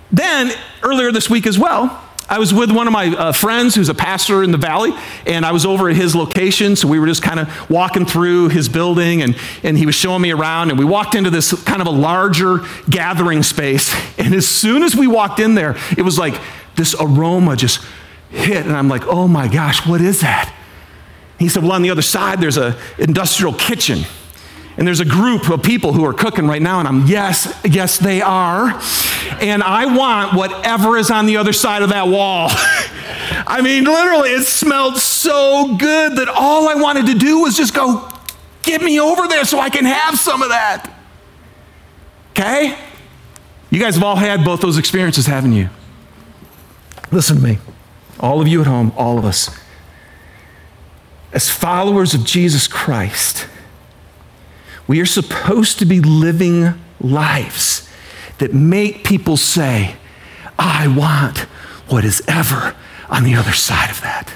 Then, 0.09 0.53
earlier 0.83 1.11
this 1.11 1.29
week 1.29 1.45
as 1.45 1.59
well, 1.59 2.01
I 2.29 2.39
was 2.39 2.53
with 2.53 2.71
one 2.71 2.87
of 2.87 2.93
my 2.93 3.07
uh, 3.07 3.31
friends 3.33 3.75
who's 3.75 3.89
a 3.89 3.93
pastor 3.93 4.41
in 4.41 4.51
the 4.51 4.57
valley, 4.57 4.93
and 5.27 5.45
I 5.45 5.51
was 5.51 5.65
over 5.65 5.89
at 5.89 5.97
his 5.97 6.15
location. 6.15 6.77
So 6.77 6.87
we 6.87 6.97
were 6.97 7.07
just 7.07 7.21
kind 7.21 7.41
of 7.41 7.69
walking 7.69 8.05
through 8.05 8.49
his 8.49 8.69
building, 8.69 9.21
and, 9.21 9.35
and 9.63 9.77
he 9.77 9.85
was 9.85 9.95
showing 9.95 10.21
me 10.21 10.31
around. 10.31 10.69
And 10.69 10.79
we 10.79 10.85
walked 10.85 11.13
into 11.13 11.29
this 11.29 11.51
kind 11.63 11.81
of 11.81 11.87
a 11.87 11.91
larger 11.91 12.59
gathering 12.89 13.43
space. 13.43 13.93
And 14.17 14.33
as 14.33 14.47
soon 14.47 14.81
as 14.81 14.95
we 14.95 15.07
walked 15.07 15.41
in 15.41 15.53
there, 15.53 15.75
it 15.97 16.03
was 16.03 16.17
like 16.17 16.39
this 16.77 16.95
aroma 17.01 17.57
just 17.57 17.83
hit. 18.29 18.65
And 18.65 18.77
I'm 18.77 18.87
like, 18.87 19.05
oh 19.07 19.27
my 19.27 19.49
gosh, 19.49 19.85
what 19.85 19.99
is 19.99 20.21
that? 20.21 20.55
He 21.37 21.49
said, 21.49 21.63
well, 21.63 21.73
on 21.73 21.81
the 21.81 21.89
other 21.89 22.01
side, 22.01 22.39
there's 22.39 22.55
an 22.55 22.75
industrial 22.97 23.53
kitchen. 23.53 24.05
And 24.81 24.87
there's 24.87 24.99
a 24.99 25.05
group 25.05 25.47
of 25.51 25.61
people 25.61 25.93
who 25.93 26.03
are 26.05 26.11
cooking 26.11 26.47
right 26.47 26.59
now, 26.59 26.79
and 26.79 26.87
I'm, 26.87 27.05
yes, 27.05 27.55
yes, 27.63 27.99
they 27.99 28.19
are. 28.19 28.81
And 29.39 29.61
I 29.61 29.95
want 29.95 30.33
whatever 30.33 30.97
is 30.97 31.11
on 31.11 31.27
the 31.27 31.37
other 31.37 31.53
side 31.53 31.83
of 31.83 31.89
that 31.89 32.07
wall. 32.07 32.47
I 33.45 33.61
mean, 33.61 33.83
literally, 33.83 34.31
it 34.31 34.47
smelled 34.47 34.97
so 34.97 35.75
good 35.77 36.15
that 36.15 36.29
all 36.29 36.67
I 36.67 36.73
wanted 36.73 37.05
to 37.05 37.13
do 37.13 37.41
was 37.41 37.55
just 37.55 37.75
go, 37.75 38.09
get 38.63 38.81
me 38.81 38.99
over 38.99 39.27
there 39.27 39.45
so 39.45 39.59
I 39.59 39.69
can 39.69 39.85
have 39.85 40.17
some 40.17 40.41
of 40.41 40.49
that. 40.49 40.91
Okay? 42.31 42.75
You 43.69 43.79
guys 43.79 43.93
have 43.93 44.03
all 44.03 44.15
had 44.15 44.43
both 44.43 44.61
those 44.61 44.79
experiences, 44.79 45.27
haven't 45.27 45.53
you? 45.53 45.69
Listen 47.11 47.35
to 47.35 47.43
me. 47.43 47.59
All 48.19 48.41
of 48.41 48.47
you 48.47 48.61
at 48.61 48.65
home, 48.65 48.93
all 48.97 49.19
of 49.19 49.25
us. 49.25 49.55
As 51.33 51.51
followers 51.51 52.15
of 52.15 52.25
Jesus 52.25 52.67
Christ, 52.67 53.47
we 54.91 54.99
are 54.99 55.05
supposed 55.05 55.79
to 55.79 55.85
be 55.85 56.01
living 56.01 56.73
lives 56.99 57.87
that 58.39 58.53
make 58.53 59.05
people 59.05 59.37
say, 59.37 59.95
I 60.59 60.89
want 60.89 61.37
what 61.87 62.03
is 62.03 62.21
ever 62.27 62.75
on 63.07 63.23
the 63.23 63.33
other 63.35 63.53
side 63.53 63.89
of 63.89 64.01
that. 64.01 64.33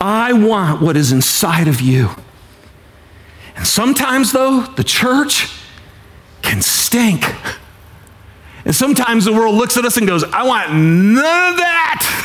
I 0.00 0.32
want 0.34 0.80
what 0.80 0.96
is 0.96 1.10
inside 1.10 1.66
of 1.66 1.80
you. 1.80 2.10
And 3.56 3.66
sometimes, 3.66 4.30
though, 4.30 4.60
the 4.76 4.84
church 4.84 5.52
can 6.42 6.62
stink. 6.62 7.24
And 8.64 8.72
sometimes 8.72 9.24
the 9.24 9.32
world 9.32 9.56
looks 9.56 9.76
at 9.76 9.84
us 9.84 9.96
and 9.96 10.06
goes, 10.06 10.22
I 10.22 10.44
want 10.44 10.72
none 10.72 11.52
of 11.54 11.58
that. 11.58 12.19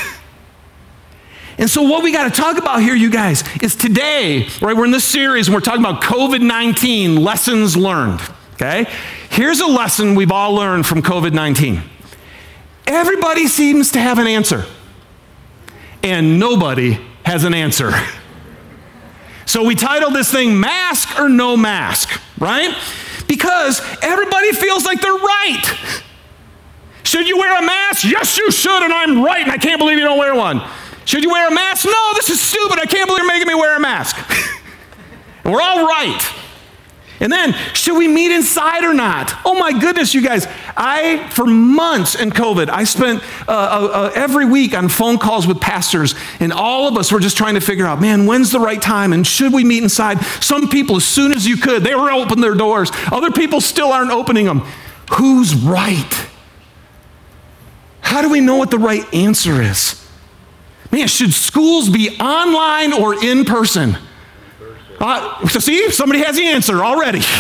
And 1.57 1.69
so, 1.69 1.83
what 1.83 2.03
we 2.03 2.11
got 2.11 2.25
to 2.25 2.41
talk 2.41 2.57
about 2.57 2.81
here, 2.81 2.95
you 2.95 3.09
guys, 3.09 3.43
is 3.61 3.75
today, 3.75 4.47
right? 4.61 4.75
We're 4.75 4.85
in 4.85 4.91
this 4.91 5.05
series 5.05 5.47
and 5.47 5.55
we're 5.55 5.61
talking 5.61 5.79
about 5.79 6.01
COVID 6.01 6.41
19 6.41 7.15
lessons 7.15 7.77
learned, 7.77 8.19
okay? 8.55 8.91
Here's 9.29 9.61
a 9.61 9.65
lesson 9.65 10.15
we've 10.15 10.31
all 10.31 10.53
learned 10.53 10.85
from 10.85 11.01
COVID 11.01 11.33
19 11.33 11.81
everybody 12.87 13.47
seems 13.47 13.93
to 13.93 13.99
have 13.99 14.19
an 14.19 14.27
answer, 14.27 14.65
and 16.03 16.39
nobody 16.39 16.99
has 17.25 17.43
an 17.43 17.53
answer. 17.53 17.91
So, 19.45 19.63
we 19.63 19.75
titled 19.75 20.13
this 20.13 20.29
thing 20.29 20.59
Mask 20.59 21.17
or 21.17 21.29
No 21.29 21.55
Mask, 21.55 22.21
right? 22.37 22.75
Because 23.27 23.81
everybody 24.01 24.51
feels 24.51 24.83
like 24.83 24.99
they're 25.01 25.13
right. 25.13 25.63
Should 27.03 27.27
you 27.27 27.37
wear 27.37 27.57
a 27.57 27.65
mask? 27.65 28.03
Yes, 28.03 28.37
you 28.37 28.51
should, 28.51 28.83
and 28.83 28.91
I'm 28.91 29.23
right, 29.23 29.43
and 29.43 29.51
I 29.51 29.57
can't 29.57 29.79
believe 29.79 29.97
you 29.97 30.03
don't 30.03 30.17
wear 30.17 30.35
one. 30.35 30.61
Should 31.05 31.23
you 31.23 31.29
wear 31.29 31.47
a 31.47 31.53
mask? 31.53 31.85
No, 31.85 32.11
this 32.15 32.29
is 32.29 32.41
stupid. 32.41 32.79
I 32.79 32.85
can't 32.85 33.07
believe 33.07 33.23
you're 33.23 33.33
making 33.33 33.47
me 33.47 33.55
wear 33.55 33.77
a 33.77 33.79
mask. 33.79 34.17
we're 35.45 35.61
all 35.61 35.85
right. 35.85 36.33
And 37.19 37.31
then, 37.31 37.53
should 37.73 37.97
we 37.97 38.09
meet 38.09 38.35
inside 38.35 38.83
or 38.83 38.93
not? 38.93 39.33
Oh 39.45 39.57
my 39.57 39.71
goodness, 39.71 40.13
you 40.13 40.21
guys. 40.21 40.47
I, 40.75 41.29
for 41.29 41.45
months 41.45 42.15
in 42.15 42.29
COVID, 42.29 42.67
I 42.69 42.83
spent 42.83 43.23
uh, 43.47 43.51
uh, 43.51 43.53
uh, 43.53 44.11
every 44.15 44.45
week 44.45 44.77
on 44.77 44.89
phone 44.89 45.17
calls 45.17 45.47
with 45.47 45.61
pastors, 45.61 46.13
and 46.41 46.51
all 46.51 46.89
of 46.89 46.97
us 46.97 47.11
were 47.11 47.21
just 47.21 47.37
trying 47.37 47.53
to 47.53 47.61
figure 47.61 47.85
out, 47.85 48.01
man, 48.01 48.25
when's 48.25 48.51
the 48.51 48.59
right 48.59 48.81
time? 48.81 49.13
And 49.13 49.25
should 49.25 49.53
we 49.53 49.63
meet 49.63 49.81
inside? 49.81 50.19
Some 50.41 50.69
people, 50.69 50.97
as 50.97 51.05
soon 51.05 51.31
as 51.31 51.47
you 51.47 51.55
could, 51.55 51.83
they 51.83 51.95
were 51.95 52.11
opening 52.11 52.41
their 52.41 52.53
doors. 52.53 52.91
Other 53.11 53.31
people 53.31 53.61
still 53.61 53.93
aren't 53.93 54.11
opening 54.11 54.45
them. 54.45 54.59
Who's 55.13 55.55
right? 55.55 56.27
How 58.01 58.21
do 58.21 58.29
we 58.29 58.41
know 58.41 58.57
what 58.57 58.71
the 58.71 58.79
right 58.79 59.11
answer 59.13 59.61
is? 59.61 60.04
Man, 60.91 61.07
should 61.07 61.33
schools 61.33 61.89
be 61.89 62.17
online 62.19 62.93
or 62.93 63.23
in 63.23 63.45
person? 63.45 63.97
Uh, 64.99 65.45
so 65.47 65.59
see, 65.59 65.91
somebody 65.91 66.23
has 66.23 66.37
the 66.37 66.45
answer 66.45 66.83
already. 66.83 67.21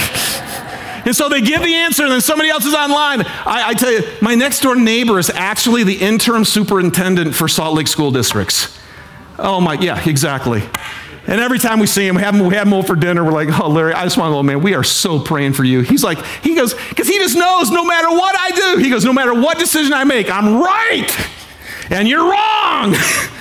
And 1.05 1.15
so 1.15 1.29
they 1.29 1.39
give 1.39 1.61
the 1.61 1.73
answer, 1.73 2.01
and 2.01 2.11
then 2.11 2.21
somebody 2.21 2.49
else 2.49 2.65
is 2.65 2.73
online. 2.73 3.21
I, 3.21 3.63
I 3.67 3.73
tell 3.75 3.91
you, 3.91 4.01
my 4.21 4.33
next 4.33 4.61
door 4.61 4.75
neighbor 4.75 5.19
is 5.19 5.29
actually 5.29 5.83
the 5.83 5.95
interim 5.95 6.43
superintendent 6.43 7.35
for 7.35 7.47
Salt 7.47 7.75
Lake 7.75 7.87
School 7.87 8.09
Districts. 8.09 8.75
Oh 9.37 9.61
my, 9.61 9.75
yeah, 9.75 10.03
exactly. 10.09 10.63
And 11.27 11.39
every 11.39 11.59
time 11.59 11.79
we 11.79 11.85
see 11.85 12.07
him, 12.07 12.15
we 12.15 12.21
have 12.21 12.33
him, 12.33 12.45
we 12.47 12.55
have 12.55 12.65
him 12.65 12.73
over 12.73 12.87
for 12.87 12.95
dinner. 12.95 13.23
We're 13.23 13.33
like, 13.33 13.59
oh, 13.59 13.69
Larry, 13.69 13.93
I 13.93 14.03
just 14.03 14.17
want 14.17 14.31
to 14.31 14.35
go, 14.35 14.43
man, 14.43 14.61
we 14.61 14.73
are 14.73 14.83
so 14.83 15.19
praying 15.19 15.53
for 15.53 15.63
you. 15.63 15.81
He's 15.81 16.03
like, 16.03 16.23
he 16.41 16.55
goes, 16.55 16.73
because 16.73 17.07
he 17.07 17.17
just 17.19 17.37
knows 17.37 17.69
no 17.69 17.85
matter 17.85 18.09
what 18.09 18.35
I 18.39 18.51
do, 18.51 18.81
he 18.83 18.89
goes, 18.89 19.05
no 19.05 19.13
matter 19.13 19.33
what 19.33 19.59
decision 19.59 19.93
I 19.93 20.03
make, 20.05 20.29
I'm 20.29 20.59
right. 20.59 21.29
And 21.91 22.07
you're 22.07 22.31
wrong. 22.31 22.95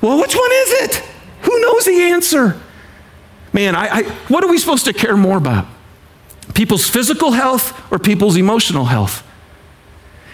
well, 0.00 0.20
which 0.20 0.34
one 0.34 0.50
is 0.52 0.72
it? 0.82 0.96
Who 1.42 1.60
knows 1.60 1.84
the 1.84 2.02
answer? 2.02 2.60
Man, 3.52 3.74
I, 3.74 3.88
I, 3.88 4.02
what 4.28 4.44
are 4.44 4.48
we 4.48 4.58
supposed 4.58 4.84
to 4.84 4.92
care 4.92 5.16
more 5.16 5.36
about? 5.36 5.66
People's 6.54 6.88
physical 6.88 7.32
health 7.32 7.92
or 7.92 7.98
people's 7.98 8.36
emotional 8.36 8.86
health? 8.86 9.26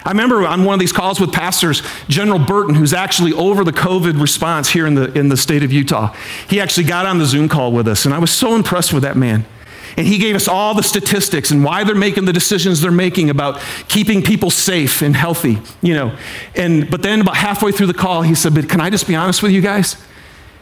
I 0.07 0.11
remember 0.11 0.47
on 0.47 0.63
one 0.63 0.75
of 0.75 0.79
these 0.79 0.93
calls 0.93 1.19
with 1.19 1.33
pastors, 1.33 1.81
General 2.07 2.39
Burton, 2.39 2.75
who's 2.75 2.93
actually 2.93 3.33
over 3.33 3.65
the 3.65 3.73
COVID 3.73 4.21
response 4.21 4.69
here 4.69 4.87
in 4.87 4.95
the, 4.95 5.11
in 5.17 5.27
the 5.27 5.35
state 5.35 5.63
of 5.63 5.73
Utah. 5.73 6.13
He 6.49 6.61
actually 6.61 6.85
got 6.85 7.05
on 7.05 7.17
the 7.17 7.25
Zoom 7.25 7.49
call 7.49 7.73
with 7.73 7.89
us, 7.89 8.05
and 8.05 8.13
I 8.13 8.19
was 8.19 8.31
so 8.31 8.55
impressed 8.55 8.93
with 8.93 9.03
that 9.03 9.17
man. 9.17 9.45
And 9.97 10.05
he 10.05 10.19
gave 10.19 10.35
us 10.35 10.47
all 10.47 10.75
the 10.75 10.83
statistics 10.83 11.49
and 11.49 11.63
why 11.63 11.83
they're 11.83 11.95
making 11.95 12.25
the 12.25 12.33
decisions 12.33 12.81
they're 12.81 12.91
making 12.91 13.31
about 13.31 13.59
keeping 13.87 14.21
people 14.21 14.51
safe 14.51 15.01
and 15.01 15.15
healthy, 15.15 15.57
you 15.81 15.95
know. 15.95 16.15
And 16.55 16.89
but 16.89 17.01
then 17.01 17.21
about 17.21 17.35
halfway 17.35 17.71
through 17.71 17.87
the 17.87 17.95
call, 17.95 18.21
he 18.21 18.35
said, 18.35 18.53
But 18.53 18.69
can 18.69 18.79
I 18.79 18.91
just 18.91 19.07
be 19.07 19.15
honest 19.15 19.41
with 19.41 19.51
you 19.51 19.61
guys? 19.61 19.97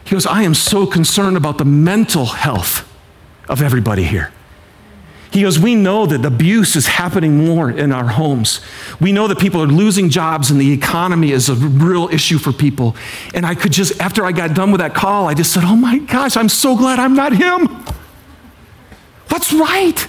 He 0.05 0.11
goes, 0.11 0.25
I 0.25 0.43
am 0.43 0.53
so 0.53 0.87
concerned 0.87 1.35
about 1.35 1.57
the 1.57 1.65
mental 1.65 2.25
health 2.25 2.89
of 3.49 3.61
everybody 3.61 4.03
here. 4.03 4.31
He 5.31 5.41
goes, 5.41 5.59
We 5.59 5.75
know 5.75 6.05
that 6.05 6.23
abuse 6.23 6.77
is 6.77 6.87
happening 6.87 7.45
more 7.45 7.69
in 7.69 7.91
our 7.91 8.07
homes. 8.07 8.61
We 9.01 9.11
know 9.11 9.27
that 9.27 9.37
people 9.37 9.61
are 9.61 9.67
losing 9.67 10.09
jobs 10.09 10.49
and 10.49 10.61
the 10.61 10.71
economy 10.71 11.33
is 11.33 11.49
a 11.49 11.55
real 11.55 12.07
issue 12.07 12.37
for 12.37 12.53
people. 12.53 12.95
And 13.33 13.45
I 13.45 13.53
could 13.53 13.73
just, 13.73 13.99
after 13.99 14.25
I 14.25 14.31
got 14.31 14.55
done 14.55 14.71
with 14.71 14.79
that 14.79 14.93
call, 14.93 15.27
I 15.27 15.33
just 15.33 15.51
said, 15.51 15.65
Oh 15.65 15.75
my 15.75 15.97
gosh, 15.97 16.37
I'm 16.37 16.47
so 16.47 16.77
glad 16.77 16.99
I'm 16.99 17.15
not 17.15 17.33
him. 17.33 17.67
What's 19.35 19.51
right? 19.51 20.07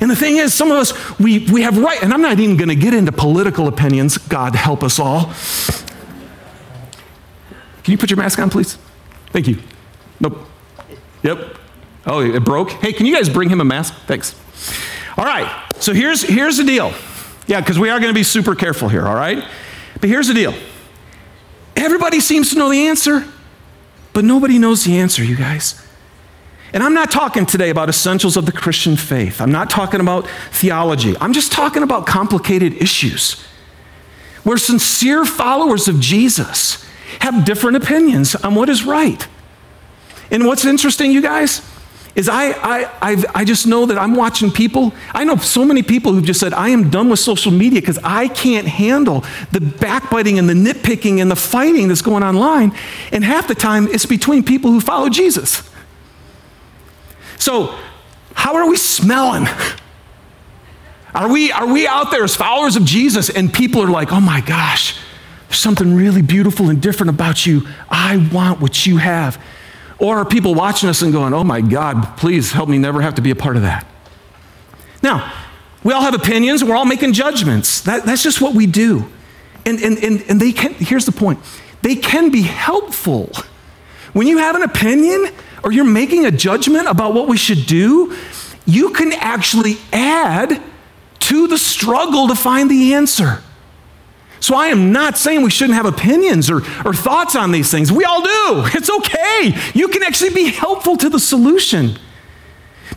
And 0.00 0.10
the 0.10 0.16
thing 0.16 0.36
is, 0.36 0.52
some 0.52 0.72
of 0.72 0.76
us, 0.76 1.20
we, 1.20 1.48
we 1.52 1.62
have 1.62 1.78
right, 1.78 2.02
and 2.02 2.12
I'm 2.12 2.20
not 2.20 2.40
even 2.40 2.56
going 2.56 2.68
to 2.68 2.74
get 2.74 2.94
into 2.94 3.12
political 3.12 3.68
opinions. 3.68 4.18
God 4.18 4.56
help 4.56 4.82
us 4.82 4.98
all. 4.98 5.32
Can 7.84 7.92
you 7.92 7.98
put 7.98 8.10
your 8.10 8.16
mask 8.16 8.40
on, 8.40 8.50
please? 8.50 8.76
Thank 9.26 9.46
you. 9.46 9.58
Nope. 10.18 10.48
Yep. 11.22 11.58
Oh, 12.04 12.22
it 12.22 12.44
broke? 12.44 12.72
Hey, 12.72 12.92
can 12.92 13.06
you 13.06 13.14
guys 13.14 13.28
bring 13.28 13.48
him 13.48 13.60
a 13.60 13.64
mask? 13.64 13.94
Thanks. 14.08 14.34
All 15.16 15.24
right. 15.24 15.72
So 15.78 15.92
here's, 15.92 16.22
here's 16.22 16.56
the 16.56 16.64
deal. 16.64 16.92
Yeah, 17.46 17.60
because 17.60 17.78
we 17.78 17.88
are 17.88 18.00
going 18.00 18.12
to 18.12 18.18
be 18.18 18.24
super 18.24 18.56
careful 18.56 18.88
here, 18.88 19.06
all 19.06 19.14
right? 19.14 19.46
But 20.00 20.08
here's 20.08 20.26
the 20.26 20.34
deal. 20.34 20.54
Everybody 21.76 22.18
seems 22.18 22.50
to 22.50 22.58
know 22.58 22.68
the 22.68 22.88
answer, 22.88 23.28
but 24.12 24.24
nobody 24.24 24.58
knows 24.58 24.82
the 24.82 24.98
answer, 24.98 25.22
you 25.22 25.36
guys. 25.36 25.80
And 26.72 26.82
I'm 26.82 26.94
not 26.94 27.10
talking 27.10 27.44
today 27.44 27.70
about 27.70 27.88
essentials 27.88 28.36
of 28.36 28.46
the 28.46 28.52
Christian 28.52 28.96
faith. 28.96 29.40
I'm 29.40 29.52
not 29.52 29.68
talking 29.68 30.00
about 30.00 30.26
theology. 30.50 31.14
I'm 31.20 31.32
just 31.32 31.52
talking 31.52 31.82
about 31.82 32.06
complicated 32.06 32.74
issues 32.74 33.44
where 34.42 34.56
sincere 34.56 35.24
followers 35.24 35.86
of 35.86 36.00
Jesus 36.00 36.84
have 37.20 37.44
different 37.44 37.76
opinions 37.76 38.34
on 38.34 38.54
what 38.54 38.68
is 38.68 38.84
right. 38.84 39.26
And 40.30 40.46
what's 40.46 40.64
interesting, 40.64 41.12
you 41.12 41.20
guys, 41.20 41.60
is 42.14 42.28
I, 42.28 42.52
I, 42.52 42.90
I've, 43.00 43.24
i 43.34 43.44
just 43.44 43.66
know 43.66 43.86
that 43.86 43.98
I'm 43.98 44.14
watching 44.14 44.50
people. 44.50 44.92
I 45.12 45.24
know 45.24 45.36
so 45.36 45.64
many 45.64 45.82
people 45.82 46.12
who've 46.12 46.24
just 46.24 46.40
said, 46.40 46.52
I 46.52 46.70
am 46.70 46.90
done 46.90 47.08
with 47.08 47.20
social 47.20 47.52
media 47.52 47.80
because 47.80 47.98
I 48.02 48.28
can't 48.28 48.66
handle 48.66 49.24
the 49.50 49.60
backbiting 49.60 50.38
and 50.38 50.48
the 50.48 50.54
nitpicking 50.54 51.20
and 51.20 51.30
the 51.30 51.36
fighting 51.36 51.88
that's 51.88 52.02
going 52.02 52.22
online. 52.22 52.72
And 53.12 53.24
half 53.24 53.46
the 53.46 53.54
time, 53.54 53.88
it's 53.88 54.06
between 54.06 54.42
people 54.42 54.70
who 54.70 54.80
follow 54.80 55.08
Jesus. 55.08 55.62
So, 57.42 57.76
how 58.34 58.54
are 58.54 58.68
we 58.68 58.76
smelling? 58.76 59.48
Are 61.12 61.28
we, 61.28 61.50
are 61.50 61.66
we 61.66 61.88
out 61.88 62.12
there 62.12 62.22
as 62.22 62.36
followers 62.36 62.76
of 62.76 62.84
Jesus 62.84 63.30
and 63.30 63.52
people 63.52 63.82
are 63.82 63.90
like, 63.90 64.12
oh 64.12 64.20
my 64.20 64.40
gosh, 64.40 64.96
there's 65.48 65.58
something 65.58 65.96
really 65.96 66.22
beautiful 66.22 66.70
and 66.70 66.80
different 66.80 67.10
about 67.10 67.44
you. 67.44 67.66
I 67.90 68.28
want 68.32 68.60
what 68.60 68.86
you 68.86 68.98
have. 68.98 69.42
Or 69.98 70.18
are 70.18 70.24
people 70.24 70.54
watching 70.54 70.88
us 70.88 71.02
and 71.02 71.12
going, 71.12 71.34
oh 71.34 71.42
my 71.42 71.60
God, 71.60 72.16
please 72.16 72.52
help 72.52 72.68
me 72.68 72.78
never 72.78 73.02
have 73.02 73.16
to 73.16 73.22
be 73.22 73.32
a 73.32 73.36
part 73.36 73.56
of 73.56 73.62
that? 73.62 73.88
Now, 75.02 75.32
we 75.82 75.92
all 75.92 76.02
have 76.02 76.14
opinions, 76.14 76.62
we're 76.62 76.76
all 76.76 76.84
making 76.84 77.12
judgments. 77.12 77.80
That, 77.80 78.04
that's 78.04 78.22
just 78.22 78.40
what 78.40 78.54
we 78.54 78.68
do. 78.68 79.10
And, 79.66 79.80
and, 79.80 79.98
and, 79.98 80.24
and 80.28 80.40
they 80.40 80.52
can, 80.52 80.74
here's 80.74 81.06
the 81.06 81.12
point 81.12 81.40
they 81.82 81.96
can 81.96 82.30
be 82.30 82.42
helpful. 82.42 83.32
When 84.12 84.28
you 84.28 84.38
have 84.38 84.54
an 84.54 84.62
opinion 84.62 85.26
or 85.62 85.72
you're 85.72 85.84
making 85.84 86.26
a 86.26 86.30
judgment 86.30 86.88
about 86.88 87.14
what 87.14 87.28
we 87.28 87.36
should 87.36 87.66
do, 87.66 88.16
you 88.66 88.90
can 88.90 89.12
actually 89.12 89.76
add 89.92 90.62
to 91.20 91.48
the 91.48 91.58
struggle 91.58 92.28
to 92.28 92.34
find 92.34 92.70
the 92.70 92.94
answer. 92.94 93.42
So 94.40 94.56
I 94.56 94.66
am 94.68 94.90
not 94.90 95.16
saying 95.16 95.42
we 95.42 95.50
shouldn't 95.50 95.76
have 95.76 95.86
opinions 95.86 96.50
or, 96.50 96.62
or 96.84 96.92
thoughts 96.92 97.36
on 97.36 97.52
these 97.52 97.70
things. 97.70 97.92
We 97.92 98.04
all 98.04 98.22
do. 98.22 98.64
It's 98.74 98.90
okay. 98.90 99.54
You 99.72 99.88
can 99.88 100.02
actually 100.02 100.30
be 100.30 100.50
helpful 100.50 100.96
to 100.96 101.08
the 101.08 101.20
solution. 101.20 101.96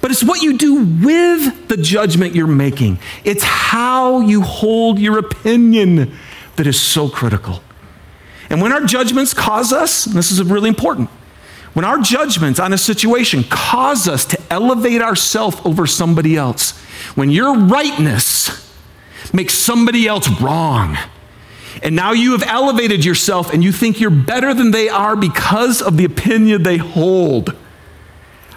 But 0.02 0.12
it's 0.12 0.24
what 0.24 0.42
you 0.42 0.58
do 0.58 0.84
with 0.84 1.68
the 1.68 1.78
judgment 1.78 2.36
you're 2.36 2.48
making, 2.48 3.00
it's 3.24 3.44
how 3.44 4.22
you 4.22 4.42
hold 4.42 5.00
your 5.00 5.18
opinion 5.20 6.14
that 6.56 6.68
is 6.68 6.80
so 6.80 7.10
critical. 7.10 7.62
And 8.50 8.62
when 8.62 8.72
our 8.72 8.82
judgments 8.82 9.34
cause 9.34 9.74
us, 9.74 10.06
this 10.06 10.32
is 10.32 10.42
really 10.44 10.70
important, 10.70 11.10
when 11.76 11.84
our 11.84 12.00
judgments 12.00 12.58
on 12.58 12.72
a 12.72 12.78
situation 12.78 13.44
cause 13.44 14.08
us 14.08 14.24
to 14.24 14.42
elevate 14.50 15.02
ourselves 15.02 15.58
over 15.66 15.86
somebody 15.86 16.38
else, 16.38 16.72
when 17.16 17.30
your 17.30 17.54
rightness 17.54 18.74
makes 19.34 19.56
somebody 19.56 20.08
else 20.08 20.30
wrong, 20.40 20.98
and 21.84 21.94
now 21.94 22.14
you 22.14 22.32
have 22.32 22.44
elevated 22.44 23.04
yourself 23.04 23.54
and 23.54 23.62
you 23.62 23.74
think 23.74 24.00
you're 24.00 24.10
better 24.10 24.54
than 24.54 24.72
they 24.72 24.88
are 24.88 25.18
because 25.18 25.82
of 25.82 25.98
the 25.98 26.06
opinion 26.06 26.64
they 26.64 26.78
hold. 26.78 27.54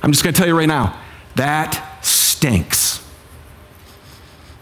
I'm 0.00 0.12
just 0.12 0.22
going 0.22 0.32
to 0.32 0.38
tell 0.38 0.46
you 0.46 0.56
right 0.56 0.68
now 0.68 0.96
that 1.34 1.98
stinks. 2.04 3.04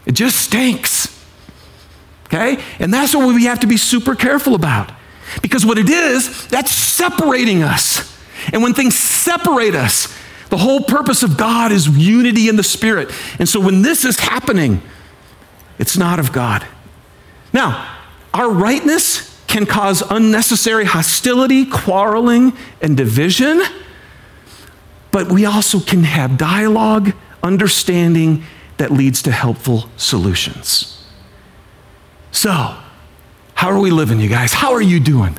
It 0.06 0.12
just 0.12 0.38
stinks. 0.38 1.14
Okay? 2.24 2.64
And 2.78 2.92
that's 2.92 3.14
what 3.14 3.34
we 3.34 3.44
have 3.44 3.60
to 3.60 3.66
be 3.66 3.76
super 3.76 4.14
careful 4.14 4.54
about. 4.54 4.92
Because 5.42 5.66
what 5.66 5.76
it 5.76 5.90
is, 5.90 6.46
that's 6.46 6.70
separating 6.70 7.62
us. 7.62 8.15
And 8.52 8.62
when 8.62 8.74
things 8.74 8.98
separate 8.98 9.74
us, 9.74 10.14
the 10.48 10.56
whole 10.56 10.80
purpose 10.80 11.22
of 11.22 11.36
God 11.36 11.72
is 11.72 11.88
unity 11.88 12.48
in 12.48 12.56
the 12.56 12.62
Spirit. 12.62 13.10
And 13.38 13.48
so 13.48 13.60
when 13.60 13.82
this 13.82 14.04
is 14.04 14.18
happening, 14.20 14.82
it's 15.78 15.96
not 15.96 16.18
of 16.18 16.32
God. 16.32 16.66
Now, 17.52 17.96
our 18.32 18.50
rightness 18.50 19.34
can 19.46 19.66
cause 19.66 20.02
unnecessary 20.10 20.84
hostility, 20.84 21.64
quarreling, 21.64 22.52
and 22.80 22.96
division, 22.96 23.62
but 25.10 25.30
we 25.30 25.44
also 25.44 25.80
can 25.80 26.04
have 26.04 26.36
dialogue, 26.36 27.12
understanding 27.42 28.44
that 28.76 28.90
leads 28.90 29.22
to 29.22 29.32
helpful 29.32 29.88
solutions. 29.96 31.04
So, 32.30 32.76
how 33.54 33.70
are 33.70 33.78
we 33.78 33.90
living, 33.90 34.20
you 34.20 34.28
guys? 34.28 34.52
How 34.52 34.72
are 34.74 34.82
you 34.82 35.00
doing? 35.00 35.38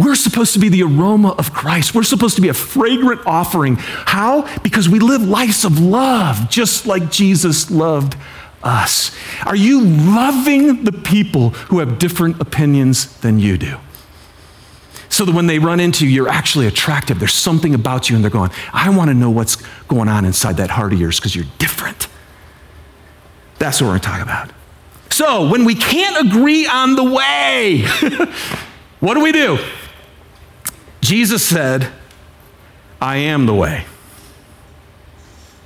We're 0.00 0.14
supposed 0.14 0.54
to 0.54 0.58
be 0.58 0.70
the 0.70 0.82
aroma 0.82 1.34
of 1.36 1.52
Christ. 1.52 1.94
We're 1.94 2.04
supposed 2.04 2.36
to 2.36 2.42
be 2.42 2.48
a 2.48 2.54
fragrant 2.54 3.20
offering. 3.26 3.76
How? 3.76 4.48
Because 4.60 4.88
we 4.88 4.98
live 4.98 5.20
lives 5.20 5.66
of 5.66 5.78
love, 5.78 6.48
just 6.48 6.86
like 6.86 7.10
Jesus 7.10 7.70
loved 7.70 8.16
us? 8.62 9.14
Are 9.44 9.56
you 9.56 9.82
loving 9.82 10.84
the 10.84 10.92
people 10.92 11.50
who 11.50 11.80
have 11.80 11.98
different 11.98 12.40
opinions 12.40 13.14
than 13.18 13.38
you 13.38 13.58
do? 13.58 13.76
So 15.10 15.26
that 15.26 15.34
when 15.34 15.48
they 15.48 15.58
run 15.58 15.80
into 15.80 16.06
you, 16.06 16.12
you're 16.12 16.28
actually 16.28 16.66
attractive. 16.66 17.18
There's 17.18 17.34
something 17.34 17.74
about 17.74 18.08
you, 18.08 18.16
and 18.16 18.24
they're 18.24 18.30
going, 18.30 18.50
I 18.72 18.88
want 18.90 19.10
to 19.10 19.14
know 19.14 19.28
what's 19.28 19.56
going 19.86 20.08
on 20.08 20.24
inside 20.24 20.56
that 20.58 20.70
heart 20.70 20.94
of 20.94 21.00
yours 21.00 21.18
because 21.18 21.36
you're 21.36 21.46
different. 21.58 22.08
That's 23.58 23.82
what 23.82 23.88
we're 23.88 23.98
going 23.98 24.00
to 24.00 24.08
talk 24.08 24.22
about. 24.22 24.50
So, 25.10 25.50
when 25.50 25.66
we 25.66 25.74
can't 25.74 26.26
agree 26.26 26.66
on 26.66 26.94
the 26.94 27.04
way, 27.04 27.82
what 29.00 29.14
do 29.14 29.20
we 29.20 29.32
do? 29.32 29.58
Jesus 31.10 31.44
said, 31.44 31.88
I 33.00 33.16
am 33.16 33.46
the 33.46 33.54
way, 33.54 33.84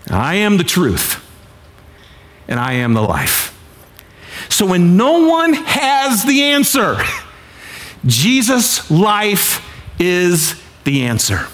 I 0.09 0.37
am 0.37 0.57
the 0.57 0.65
truth 0.65 1.23
and 2.49 2.59
I 2.59 2.73
am 2.73 2.95
the 2.95 3.03
life. 3.03 3.51
So 4.49 4.65
when 4.65 4.97
no 4.97 5.29
one 5.29 5.53
has 5.53 6.25
the 6.25 6.45
answer, 6.45 6.97
Jesus' 8.07 8.91
life 8.91 9.63
is 10.01 10.59
the 10.85 11.03
answer. 11.03 11.47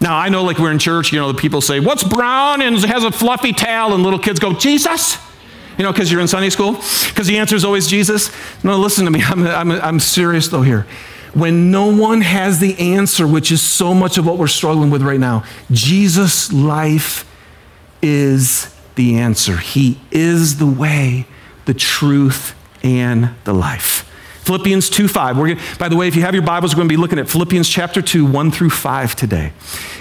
Now, 0.00 0.16
I 0.16 0.30
know, 0.30 0.42
like, 0.42 0.58
we're 0.58 0.72
in 0.72 0.78
church, 0.78 1.12
you 1.12 1.20
know, 1.20 1.30
the 1.30 1.38
people 1.38 1.60
say, 1.60 1.78
What's 1.78 2.04
brown 2.04 2.62
and 2.62 2.74
has 2.84 3.04
a 3.04 3.12
fluffy 3.12 3.52
tail? 3.52 3.92
And 3.92 4.02
little 4.02 4.18
kids 4.18 4.40
go, 4.40 4.54
Jesus. 4.54 5.18
You 5.76 5.84
know, 5.84 5.92
because 5.92 6.10
you're 6.10 6.22
in 6.22 6.28
Sunday 6.28 6.48
school? 6.48 6.72
Because 6.72 7.26
the 7.26 7.36
answer 7.36 7.54
is 7.54 7.66
always 7.66 7.86
Jesus? 7.86 8.30
No, 8.64 8.78
listen 8.78 9.04
to 9.04 9.10
me. 9.10 9.22
I'm, 9.22 9.46
I'm, 9.46 9.72
I'm 9.72 10.00
serious, 10.00 10.48
though, 10.48 10.62
here. 10.62 10.86
When 11.34 11.70
no 11.70 11.86
one 11.86 12.22
has 12.22 12.58
the 12.58 12.78
answer, 12.94 13.26
which 13.26 13.52
is 13.52 13.62
so 13.62 13.94
much 13.94 14.18
of 14.18 14.26
what 14.26 14.38
we're 14.38 14.48
struggling 14.48 14.90
with 14.90 15.02
right 15.02 15.20
now, 15.20 15.44
Jesus' 15.70 16.52
life 16.52 17.24
is 18.02 18.74
the 18.96 19.18
answer. 19.18 19.56
He 19.56 20.00
is 20.10 20.58
the 20.58 20.66
way, 20.66 21.26
the 21.66 21.74
truth, 21.74 22.54
and 22.82 23.30
the 23.44 23.52
life. 23.52 24.06
Philippians 24.42 24.90
2 24.90 25.06
5. 25.06 25.38
We're 25.38 25.56
by 25.78 25.88
the 25.88 25.96
way, 25.96 26.08
if 26.08 26.16
you 26.16 26.22
have 26.22 26.34
your 26.34 26.42
Bibles, 26.42 26.74
we're 26.74 26.78
going 26.78 26.88
to 26.88 26.92
be 26.92 27.00
looking 27.00 27.18
at 27.18 27.28
Philippians 27.28 27.68
chapter 27.68 28.02
2, 28.02 28.26
1 28.26 28.50
through 28.50 28.70
5 28.70 29.14
today. 29.14 29.52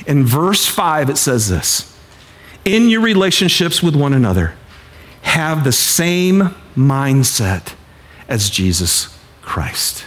In 0.07 0.25
verse 0.25 0.65
5, 0.65 1.09
it 1.09 1.17
says 1.17 1.49
this 1.49 1.95
In 2.65 2.89
your 2.89 3.01
relationships 3.01 3.83
with 3.83 3.95
one 3.95 4.13
another, 4.13 4.55
have 5.21 5.63
the 5.63 5.71
same 5.71 6.55
mindset 6.75 7.73
as 8.27 8.49
Jesus 8.49 9.15
Christ. 9.41 10.05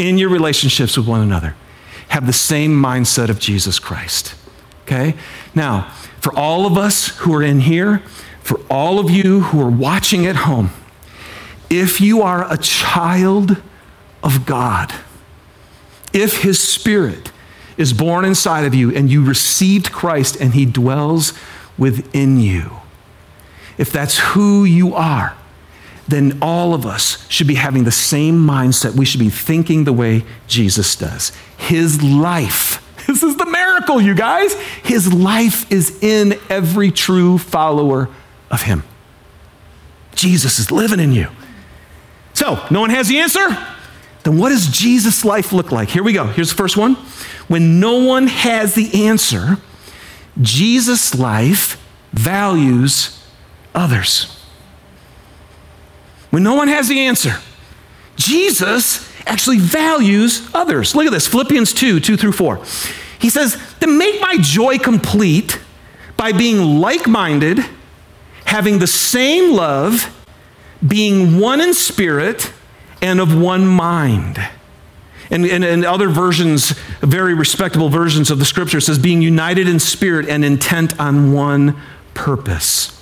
In 0.00 0.16
your 0.16 0.30
relationships 0.30 0.96
with 0.96 1.06
one 1.06 1.20
another, 1.20 1.54
have 2.08 2.26
the 2.26 2.32
same 2.32 2.72
mindset 2.72 3.28
of 3.28 3.38
Jesus 3.38 3.78
Christ. 3.78 4.34
Okay? 4.84 5.14
Now, 5.54 5.90
for 6.20 6.34
all 6.34 6.64
of 6.64 6.78
us 6.78 7.08
who 7.18 7.34
are 7.34 7.42
in 7.42 7.60
here, 7.60 7.98
for 8.40 8.58
all 8.70 8.98
of 8.98 9.10
you 9.10 9.40
who 9.40 9.60
are 9.60 9.70
watching 9.70 10.24
at 10.24 10.36
home, 10.36 10.70
if 11.68 12.00
you 12.00 12.22
are 12.22 12.50
a 12.50 12.56
child 12.56 13.62
of 14.22 14.46
God, 14.46 14.90
if 16.14 16.42
His 16.44 16.58
Spirit 16.58 17.30
is 17.76 17.92
born 17.92 18.24
inside 18.24 18.64
of 18.64 18.74
you 18.74 18.90
and 18.96 19.10
you 19.10 19.22
received 19.22 19.92
Christ 19.92 20.34
and 20.40 20.54
He 20.54 20.64
dwells 20.64 21.34
within 21.76 22.40
you, 22.40 22.72
if 23.76 23.92
that's 23.92 24.18
who 24.18 24.64
you 24.64 24.94
are, 24.94 25.36
then 26.10 26.38
all 26.42 26.74
of 26.74 26.86
us 26.86 27.26
should 27.28 27.46
be 27.46 27.54
having 27.54 27.84
the 27.84 27.92
same 27.92 28.38
mindset. 28.38 28.94
We 28.94 29.04
should 29.04 29.20
be 29.20 29.30
thinking 29.30 29.84
the 29.84 29.92
way 29.92 30.24
Jesus 30.46 30.96
does. 30.96 31.32
His 31.56 32.02
life, 32.02 32.84
this 33.06 33.22
is 33.22 33.36
the 33.36 33.46
miracle, 33.46 34.00
you 34.00 34.14
guys. 34.14 34.54
His 34.82 35.12
life 35.12 35.70
is 35.70 36.02
in 36.02 36.38
every 36.48 36.90
true 36.90 37.38
follower 37.38 38.08
of 38.50 38.62
Him. 38.62 38.82
Jesus 40.14 40.58
is 40.58 40.70
living 40.70 41.00
in 41.00 41.12
you. 41.12 41.28
So, 42.34 42.64
no 42.70 42.80
one 42.80 42.90
has 42.90 43.08
the 43.08 43.18
answer? 43.18 43.46
Then 44.22 44.38
what 44.38 44.50
does 44.50 44.66
Jesus' 44.66 45.24
life 45.24 45.52
look 45.52 45.72
like? 45.72 45.88
Here 45.88 46.02
we 46.02 46.12
go. 46.12 46.26
Here's 46.26 46.50
the 46.50 46.56
first 46.56 46.76
one. 46.76 46.94
When 47.48 47.80
no 47.80 48.04
one 48.04 48.26
has 48.26 48.74
the 48.74 49.06
answer, 49.06 49.58
Jesus' 50.40 51.14
life 51.14 51.82
values 52.12 53.24
others. 53.74 54.39
When 56.30 56.42
no 56.42 56.54
one 56.54 56.68
has 56.68 56.88
the 56.88 57.00
answer, 57.00 57.34
Jesus 58.16 59.08
actually 59.26 59.58
values 59.58 60.48
others. 60.54 60.94
Look 60.94 61.06
at 61.06 61.12
this 61.12 61.26
Philippians 61.26 61.72
2 61.72 62.00
2 62.00 62.16
through 62.16 62.32
4. 62.32 62.64
He 63.18 63.28
says, 63.28 63.60
To 63.80 63.86
make 63.86 64.20
my 64.20 64.36
joy 64.40 64.78
complete 64.78 65.60
by 66.16 66.32
being 66.32 66.80
like 66.80 67.06
minded, 67.06 67.64
having 68.44 68.78
the 68.78 68.86
same 68.86 69.52
love, 69.52 70.16
being 70.86 71.38
one 71.38 71.60
in 71.60 71.74
spirit 71.74 72.52
and 73.02 73.20
of 73.20 73.38
one 73.38 73.66
mind. 73.66 74.38
And, 75.30 75.46
and, 75.46 75.64
and, 75.64 75.84
other 75.84 76.08
versions, 76.08 76.70
very 77.00 77.34
respectable 77.34 77.88
versions 77.88 78.32
of 78.32 78.40
the 78.40 78.44
scripture, 78.44 78.80
says 78.80 78.98
being 78.98 79.22
united 79.22 79.68
in 79.68 79.78
spirit 79.78 80.28
and 80.28 80.44
intent 80.44 80.98
on 80.98 81.32
one 81.32 81.80
purpose. 82.14 82.99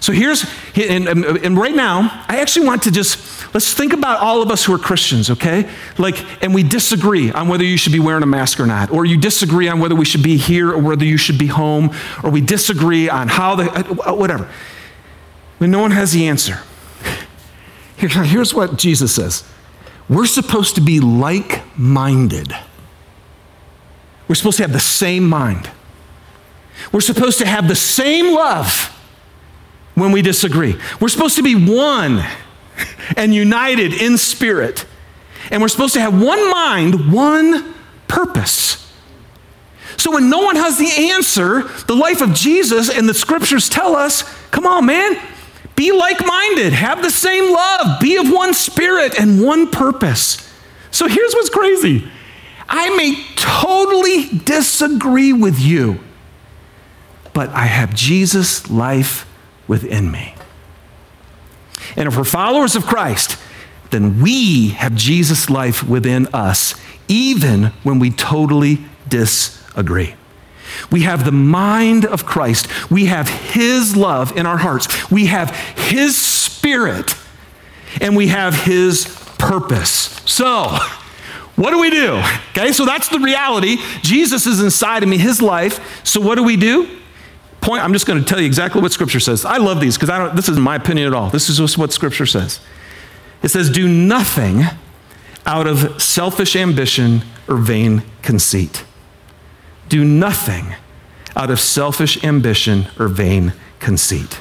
So 0.00 0.12
here's, 0.12 0.50
and, 0.74 1.08
um, 1.08 1.24
and, 1.24 1.58
right 1.58 1.74
now, 1.74 2.24
I 2.26 2.40
actually 2.40 2.66
want 2.66 2.84
to 2.84 2.90
just, 2.90 3.52
let's 3.52 3.74
think 3.74 3.92
about 3.92 4.20
all 4.20 4.40
of 4.40 4.50
us 4.50 4.64
who 4.64 4.74
are 4.74 4.78
Christians, 4.78 5.28
okay? 5.28 5.70
Like, 5.98 6.42
and 6.42 6.54
we 6.54 6.62
disagree 6.62 7.30
on 7.30 7.48
whether 7.48 7.64
you 7.64 7.76
should 7.76 7.92
be 7.92 8.00
wearing 8.00 8.22
a 8.22 8.26
mask 8.26 8.60
or 8.60 8.66
not, 8.66 8.90
or 8.90 9.04
you 9.04 9.18
disagree 9.18 9.68
on 9.68 9.78
whether 9.78 9.94
we 9.94 10.06
should 10.06 10.22
be 10.22 10.38
here 10.38 10.70
or 10.72 10.78
whether 10.78 11.04
you 11.04 11.18
should 11.18 11.38
be 11.38 11.48
home, 11.48 11.94
or 12.24 12.30
we 12.30 12.40
disagree 12.40 13.10
on 13.10 13.28
how 13.28 13.54
the, 13.54 13.70
uh, 13.70 14.10
uh, 14.10 14.14
whatever. 14.14 14.48
When 15.58 15.70
no 15.70 15.80
one 15.80 15.90
has 15.90 16.12
the 16.12 16.26
answer, 16.26 16.60
Here's 18.00 18.54
what 18.54 18.76
Jesus 18.76 19.14
says 19.14 19.44
We're 20.08 20.26
supposed 20.26 20.76
to 20.76 20.80
be 20.80 21.00
like 21.00 21.62
minded. 21.78 22.56
We're 24.26 24.34
supposed 24.36 24.56
to 24.58 24.62
have 24.62 24.72
the 24.72 24.80
same 24.80 25.28
mind. 25.28 25.70
We're 26.92 27.00
supposed 27.00 27.38
to 27.38 27.46
have 27.46 27.68
the 27.68 27.76
same 27.76 28.34
love 28.34 28.96
when 30.00 30.12
we 30.12 30.22
disagree. 30.22 30.76
We're 31.00 31.08
supposed 31.08 31.36
to 31.36 31.42
be 31.42 31.54
one 31.54 32.24
and 33.16 33.34
united 33.34 33.94
in 33.94 34.18
spirit. 34.18 34.86
And 35.50 35.60
we're 35.60 35.68
supposed 35.68 35.94
to 35.94 36.00
have 36.00 36.20
one 36.20 36.50
mind, 36.50 37.12
one 37.12 37.74
purpose. 38.08 38.76
So 39.96 40.12
when 40.12 40.30
no 40.30 40.40
one 40.40 40.56
has 40.56 40.78
the 40.78 41.10
answer, 41.10 41.62
the 41.86 41.94
life 41.94 42.22
of 42.22 42.32
Jesus 42.32 42.88
and 42.88 43.08
the 43.08 43.14
scriptures 43.14 43.68
tell 43.68 43.94
us 43.94 44.22
come 44.50 44.66
on, 44.66 44.86
man, 44.86 45.16
be 45.76 45.92
like 45.92 46.24
minded, 46.24 46.72
have 46.72 47.02
the 47.02 47.10
same 47.10 47.52
love, 47.52 48.00
be 48.00 48.16
of 48.16 48.30
one 48.30 48.54
spirit 48.54 49.18
and 49.18 49.42
one 49.42 49.70
purpose. 49.70 50.46
So 50.90 51.06
here's 51.06 51.34
what's 51.34 51.50
crazy 51.50 52.08
I 52.68 52.94
may 52.96 53.22
totally 53.36 54.28
disagree 54.44 55.32
with 55.32 55.60
you, 55.60 56.00
but 57.32 57.50
I 57.50 57.66
have 57.66 57.94
Jesus' 57.94 58.70
life 58.70 59.29
within 59.70 60.10
me. 60.10 60.34
And 61.96 62.08
if 62.08 62.16
we're 62.16 62.24
followers 62.24 62.74
of 62.74 62.86
Christ, 62.86 63.38
then 63.90 64.20
we 64.20 64.70
have 64.70 64.96
Jesus' 64.96 65.48
life 65.48 65.88
within 65.88 66.26
us, 66.34 66.74
even 67.06 67.66
when 67.84 68.00
we 68.00 68.10
totally 68.10 68.80
disagree. 69.08 70.16
We 70.90 71.02
have 71.02 71.24
the 71.24 71.32
mind 71.32 72.04
of 72.04 72.26
Christ. 72.26 72.66
We 72.90 73.06
have 73.06 73.28
His 73.28 73.96
love 73.96 74.36
in 74.36 74.44
our 74.44 74.58
hearts. 74.58 75.08
We 75.08 75.26
have 75.26 75.54
His 75.76 76.20
Spirit. 76.20 77.14
And 78.00 78.16
we 78.16 78.26
have 78.26 78.64
His 78.64 79.04
purpose. 79.38 80.20
So, 80.26 80.78
what 81.54 81.70
do 81.70 81.80
we 81.80 81.90
do? 81.90 82.20
Okay, 82.50 82.72
so 82.72 82.84
that's 82.84 83.08
the 83.08 83.20
reality. 83.20 83.76
Jesus 84.02 84.46
is 84.46 84.60
inside 84.60 85.04
of 85.04 85.08
me, 85.08 85.18
His 85.18 85.40
life. 85.40 86.04
So, 86.04 86.20
what 86.20 86.34
do 86.34 86.42
we 86.42 86.56
do? 86.56 86.99
Point, 87.60 87.84
I'm 87.84 87.92
just 87.92 88.06
going 88.06 88.18
to 88.18 88.24
tell 88.24 88.40
you 88.40 88.46
exactly 88.46 88.80
what 88.80 88.92
Scripture 88.92 89.20
says. 89.20 89.44
I 89.44 89.58
love 89.58 89.80
these 89.80 89.96
because 89.96 90.10
I 90.10 90.18
don't, 90.18 90.34
this 90.34 90.48
isn't 90.48 90.62
my 90.62 90.76
opinion 90.76 91.06
at 91.06 91.14
all. 91.14 91.30
This 91.30 91.48
is 91.50 91.58
just 91.58 91.76
what 91.76 91.92
Scripture 91.92 92.26
says. 92.26 92.60
It 93.42 93.48
says, 93.48 93.70
Do 93.70 93.86
nothing 93.86 94.62
out 95.46 95.66
of 95.66 96.00
selfish 96.00 96.56
ambition 96.56 97.22
or 97.48 97.56
vain 97.56 98.02
conceit 98.22 98.84
do 99.90 100.04
nothing 100.04 100.74
out 101.36 101.50
of 101.50 101.60
selfish 101.60 102.24
ambition 102.24 102.86
or 102.98 103.08
vain 103.08 103.52
conceit. 103.78 104.40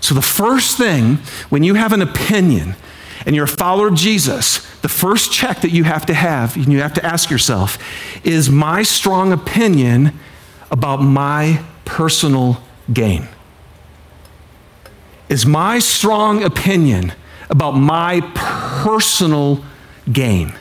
So, 0.00 0.14
the 0.14 0.22
first 0.22 0.78
thing 0.78 1.16
when 1.50 1.62
you 1.62 1.74
have 1.74 1.92
an 1.92 2.00
opinion 2.00 2.76
and 3.26 3.34
you're 3.34 3.44
a 3.44 3.48
follower 3.48 3.88
of 3.88 3.94
Jesus, 3.94 4.64
the 4.80 4.88
first 4.88 5.32
check 5.32 5.60
that 5.60 5.72
you 5.72 5.84
have 5.84 6.06
to 6.06 6.14
have, 6.14 6.56
and 6.56 6.72
you 6.72 6.80
have 6.80 6.94
to 6.94 7.04
ask 7.04 7.28
yourself, 7.28 7.76
is 8.24 8.48
my 8.48 8.82
strong 8.82 9.32
opinion 9.32 10.12
about 10.70 11.02
my 11.02 11.62
personal 11.88 12.62
gain? 12.92 13.26
Is 15.28 15.44
my 15.44 15.78
strong 15.78 16.44
opinion 16.44 17.12
about 17.50 17.72
my 17.72 18.20
personal 18.34 19.64
gain? 20.10 20.54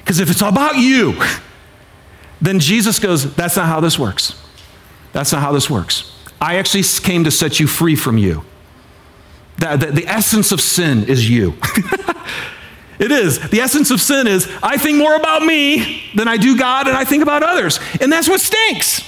Because 0.00 0.20
if 0.20 0.30
it's 0.30 0.42
about 0.42 0.76
you, 0.76 1.20
then 2.40 2.60
Jesus 2.60 2.98
goes, 2.98 3.34
That's 3.34 3.56
not 3.56 3.66
how 3.66 3.80
this 3.80 3.98
works. 3.98 4.40
That's 5.12 5.32
not 5.32 5.42
how 5.42 5.52
this 5.52 5.70
works. 5.70 6.12
I 6.40 6.56
actually 6.56 6.82
came 6.82 7.24
to 7.24 7.30
set 7.30 7.60
you 7.60 7.66
free 7.66 7.96
from 7.96 8.18
you. 8.18 8.44
The, 9.58 9.76
the, 9.76 9.86
the 9.86 10.06
essence 10.06 10.50
of 10.50 10.60
sin 10.60 11.04
is 11.04 11.28
you. 11.28 11.54
it 12.98 13.12
is. 13.12 13.38
The 13.50 13.60
essence 13.60 13.90
of 13.90 14.00
sin 14.00 14.26
is 14.26 14.50
I 14.62 14.76
think 14.76 14.98
more 14.98 15.14
about 15.14 15.44
me 15.44 16.02
than 16.16 16.26
I 16.26 16.36
do 16.36 16.56
God 16.56 16.88
and 16.88 16.96
I 16.96 17.04
think 17.04 17.22
about 17.22 17.42
others. 17.42 17.78
And 18.00 18.10
that's 18.10 18.28
what 18.28 18.40
stinks. 18.40 19.02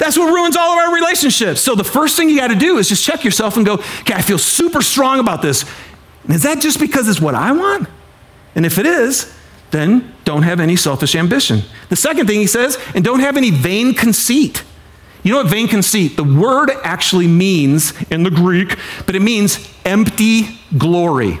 That's 0.00 0.16
what 0.16 0.32
ruins 0.32 0.56
all 0.56 0.72
of 0.72 0.78
our 0.78 0.94
relationships. 0.94 1.60
So 1.60 1.74
the 1.74 1.84
first 1.84 2.16
thing 2.16 2.30
you 2.30 2.38
got 2.38 2.48
to 2.48 2.54
do 2.54 2.78
is 2.78 2.88
just 2.88 3.04
check 3.04 3.22
yourself 3.22 3.58
and 3.58 3.66
go, 3.66 3.74
okay, 3.74 4.14
I 4.14 4.22
feel 4.22 4.38
super 4.38 4.80
strong 4.80 5.20
about 5.20 5.42
this. 5.42 5.66
And 6.24 6.34
is 6.34 6.42
that 6.44 6.58
just 6.58 6.80
because 6.80 7.06
it's 7.06 7.20
what 7.20 7.34
I 7.34 7.52
want? 7.52 7.86
And 8.54 8.64
if 8.64 8.78
it 8.78 8.86
is, 8.86 9.30
then 9.72 10.14
don't 10.24 10.42
have 10.42 10.58
any 10.58 10.74
selfish 10.74 11.14
ambition. 11.14 11.64
The 11.90 11.96
second 11.96 12.26
thing 12.26 12.40
he 12.40 12.46
says, 12.46 12.78
and 12.94 13.04
don't 13.04 13.20
have 13.20 13.36
any 13.36 13.50
vain 13.50 13.92
conceit. 13.92 14.64
You 15.22 15.32
know 15.32 15.36
what 15.42 15.48
vain 15.48 15.68
conceit? 15.68 16.16
The 16.16 16.24
word 16.24 16.70
actually 16.82 17.28
means 17.28 17.92
in 18.10 18.22
the 18.22 18.30
Greek, 18.30 18.78
but 19.04 19.14
it 19.14 19.20
means 19.20 19.70
empty 19.84 20.60
glory. 20.78 21.38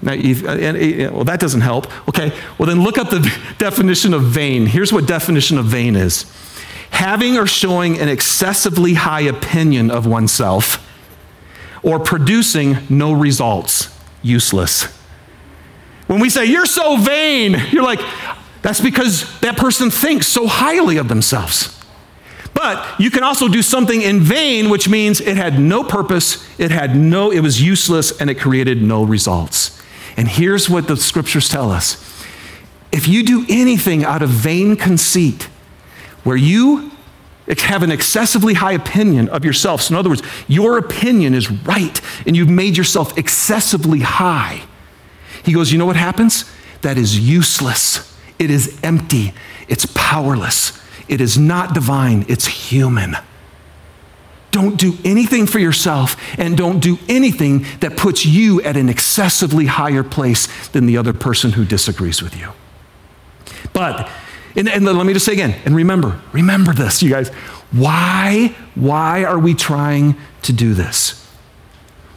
Now, 0.00 0.12
uh, 0.12 0.14
uh, 0.14 1.10
well, 1.12 1.24
that 1.24 1.40
doesn't 1.40 1.60
help. 1.60 1.86
Okay, 2.08 2.32
well, 2.56 2.68
then 2.68 2.84
look 2.84 2.98
up 2.98 3.10
the 3.10 3.36
definition 3.58 4.14
of 4.14 4.22
vain. 4.22 4.66
Here's 4.66 4.92
what 4.92 5.08
definition 5.08 5.58
of 5.58 5.64
vain 5.64 5.96
is 5.96 6.24
having 6.92 7.36
or 7.36 7.46
showing 7.46 7.98
an 7.98 8.08
excessively 8.08 8.94
high 8.94 9.22
opinion 9.22 9.90
of 9.90 10.06
oneself 10.06 10.88
or 11.82 11.98
producing 11.98 12.76
no 12.88 13.12
results, 13.12 13.98
useless. 14.22 14.84
When 16.06 16.20
we 16.20 16.30
say, 16.30 16.44
you're 16.44 16.66
so 16.66 16.96
vain, 16.96 17.56
you're 17.70 17.82
like, 17.82 18.00
that's 18.60 18.80
because 18.80 19.40
that 19.40 19.56
person 19.56 19.90
thinks 19.90 20.28
so 20.28 20.46
highly 20.46 20.96
of 20.98 21.08
themselves. 21.08 21.78
But 22.54 23.00
you 23.00 23.10
can 23.10 23.24
also 23.24 23.48
do 23.48 23.62
something 23.62 24.02
in 24.02 24.20
vain, 24.20 24.68
which 24.68 24.88
means 24.88 25.20
it 25.20 25.36
had 25.36 25.58
no 25.58 25.82
purpose, 25.82 26.46
it 26.60 26.70
had 26.70 26.94
no, 26.94 27.30
it 27.32 27.40
was 27.40 27.62
useless, 27.62 28.20
and 28.20 28.30
it 28.30 28.38
created 28.38 28.82
no 28.82 29.02
results. 29.02 29.82
And 30.16 30.28
here's 30.28 30.68
what 30.68 30.86
the 30.86 30.96
scriptures 30.96 31.48
tell 31.48 31.70
us 31.70 31.96
if 32.92 33.08
you 33.08 33.24
do 33.24 33.46
anything 33.48 34.04
out 34.04 34.22
of 34.22 34.28
vain 34.28 34.76
conceit, 34.76 35.48
where 36.24 36.36
you 36.36 36.90
have 37.46 37.82
an 37.82 37.90
excessively 37.90 38.54
high 38.54 38.72
opinion 38.72 39.28
of 39.28 39.44
yourself, 39.44 39.82
so 39.82 39.94
in 39.94 39.98
other 39.98 40.08
words, 40.08 40.22
your 40.48 40.78
opinion 40.78 41.34
is 41.34 41.50
right 41.50 42.00
and 42.26 42.36
you've 42.36 42.48
made 42.48 42.76
yourself 42.76 43.16
excessively 43.18 44.00
high, 44.00 44.62
he 45.44 45.52
goes, 45.52 45.72
You 45.72 45.78
know 45.78 45.86
what 45.86 45.96
happens? 45.96 46.50
That 46.82 46.98
is 46.98 47.18
useless. 47.18 48.16
It 48.38 48.50
is 48.50 48.78
empty. 48.82 49.34
It's 49.68 49.86
powerless. 49.94 50.80
It 51.08 51.20
is 51.20 51.38
not 51.38 51.74
divine. 51.74 52.24
It's 52.28 52.46
human. 52.46 53.16
Don't 54.50 54.76
do 54.76 54.98
anything 55.04 55.46
for 55.46 55.58
yourself 55.58 56.16
and 56.38 56.56
don't 56.56 56.80
do 56.80 56.98
anything 57.08 57.64
that 57.80 57.96
puts 57.96 58.26
you 58.26 58.60
at 58.62 58.76
an 58.76 58.88
excessively 58.88 59.66
higher 59.66 60.02
place 60.02 60.68
than 60.68 60.86
the 60.86 60.96
other 60.98 61.12
person 61.12 61.52
who 61.52 61.64
disagrees 61.64 62.22
with 62.22 62.36
you. 62.36 62.50
But, 63.72 64.10
and, 64.56 64.68
and 64.68 64.84
let 64.84 65.06
me 65.06 65.12
just 65.12 65.24
say 65.24 65.32
again, 65.32 65.54
and 65.64 65.74
remember, 65.74 66.20
remember 66.32 66.72
this, 66.72 67.02
you 67.02 67.10
guys. 67.10 67.30
Why, 67.70 68.54
why 68.74 69.24
are 69.24 69.38
we 69.38 69.54
trying 69.54 70.16
to 70.42 70.52
do 70.52 70.74
this? 70.74 71.18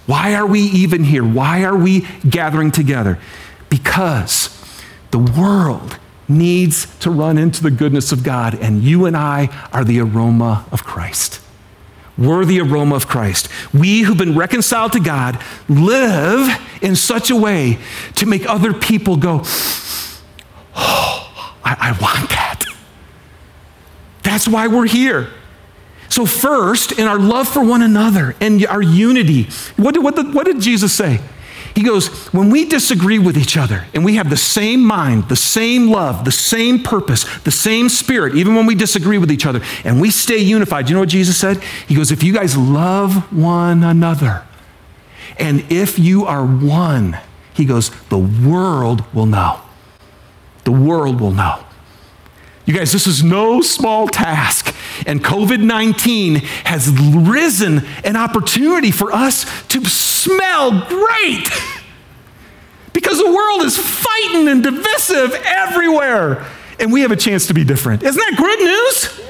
Why 0.06 0.36
are 0.36 0.46
we 0.46 0.62
even 0.62 1.04
here? 1.04 1.24
Why 1.24 1.64
are 1.64 1.76
we 1.76 2.08
gathering 2.30 2.72
together? 2.72 3.20
Because 3.70 4.50
the 5.12 5.20
world 5.20 5.98
needs 6.28 6.88
to 7.00 7.10
run 7.10 7.38
into 7.38 7.64
the 7.64 7.72
goodness 7.72 8.12
of 8.12 8.24
God, 8.24 8.56
and 8.56 8.84
you 8.84 9.06
and 9.06 9.16
I 9.16 9.50
are 9.72 9.84
the 9.84 10.00
aroma 10.02 10.66
of 10.72 10.84
Christ. 10.84 11.42
We're 12.18 12.46
the 12.46 12.62
aroma 12.62 12.96
of 12.96 13.08
Christ. 13.08 13.50
We 13.74 14.02
who've 14.02 14.18
been 14.18 14.38
reconciled 14.38 14.94
to 14.94 15.00
God 15.00 15.42
live 15.68 16.50
in 16.82 16.96
such 16.96 17.30
a 17.30 17.36
way 17.36 17.78
to 18.16 18.26
make 18.26 18.50
other 18.50 18.74
people 18.74 19.18
go, 19.18 19.42
Oh, 20.76 21.15
I, 21.66 21.76
I 21.80 21.92
want 22.02 22.30
that. 22.30 22.64
That's 24.24 24.48
why 24.48 24.68
we're 24.68 24.88
here. 24.88 25.30
So, 26.08 26.26
first, 26.26 26.94
in 26.94 27.08
our 27.08 27.20
love 27.20 27.48
for 27.48 27.64
one 27.64 27.82
another 27.82 28.36
and 28.40 28.66
our 28.68 28.82
unity, 28.82 29.50
what 29.76 29.96
did, 29.96 30.04
what, 30.04 30.16
did, 30.16 30.34
what 30.34 30.46
did 30.46 30.62
Jesus 30.62 30.94
say? 30.94 31.20
He 31.76 31.84
goes, 31.84 32.08
when 32.28 32.50
we 32.50 32.64
disagree 32.64 33.20
with 33.20 33.38
each 33.38 33.58
other 33.58 33.86
and 33.94 34.06
we 34.06 34.16
have 34.16 34.30
the 34.30 34.38
same 34.38 34.82
mind, 34.82 35.28
the 35.28 35.36
same 35.36 35.90
love, 35.90 36.24
the 36.24 36.32
same 36.32 36.82
purpose, 36.82 37.26
the 37.40 37.52
same 37.52 37.90
spirit, 37.90 38.36
even 38.36 38.56
when 38.56 38.66
we 38.66 38.76
disagree 38.76 39.18
with 39.18 39.30
each 39.30 39.46
other, 39.46 39.62
and 39.84 40.00
we 40.00 40.10
stay 40.10 40.38
unified, 40.38 40.88
you 40.88 40.94
know 40.94 41.02
what 41.02 41.10
Jesus 41.10 41.38
said? 41.38 41.62
He 41.88 41.96
goes, 41.96 42.12
if 42.12 42.24
you 42.24 42.32
guys 42.32 42.56
love 42.56 43.34
one 43.34 43.84
another, 43.84 44.44
and 45.38 45.70
if 45.70 46.00
you 46.00 46.26
are 46.26 46.46
one, 46.46 47.20
he 47.54 47.66
goes, 47.66 47.90
the 48.08 48.18
world 48.18 49.04
will 49.14 49.26
know. 49.26 49.65
The 50.66 50.72
world 50.72 51.22
will 51.22 51.32
know. 51.32 51.64
You 52.66 52.74
guys, 52.74 52.92
this 52.92 53.06
is 53.06 53.24
no 53.24 53.62
small 53.62 54.08
task. 54.08 54.76
And 55.06 55.24
COVID 55.24 55.64
19 55.64 56.36
has 56.66 56.90
risen 56.90 57.86
an 58.04 58.16
opportunity 58.16 58.92
for 58.92 59.12
us 59.12 59.46
to 59.68 59.86
smell 59.86 60.88
great 60.88 61.50
because 62.92 63.20
the 63.20 63.32
world 63.32 63.62
is 63.62 63.78
fighting 63.78 64.48
and 64.48 64.64
divisive 64.64 65.34
everywhere. 65.46 66.46
And 66.80 66.92
we 66.92 67.02
have 67.02 67.12
a 67.12 67.16
chance 67.16 67.48
to 67.48 67.54
be 67.54 67.64
different. 67.64 68.02
Isn't 68.04 68.20
that 68.20 68.36
great 68.36 68.60
news? 68.60 69.22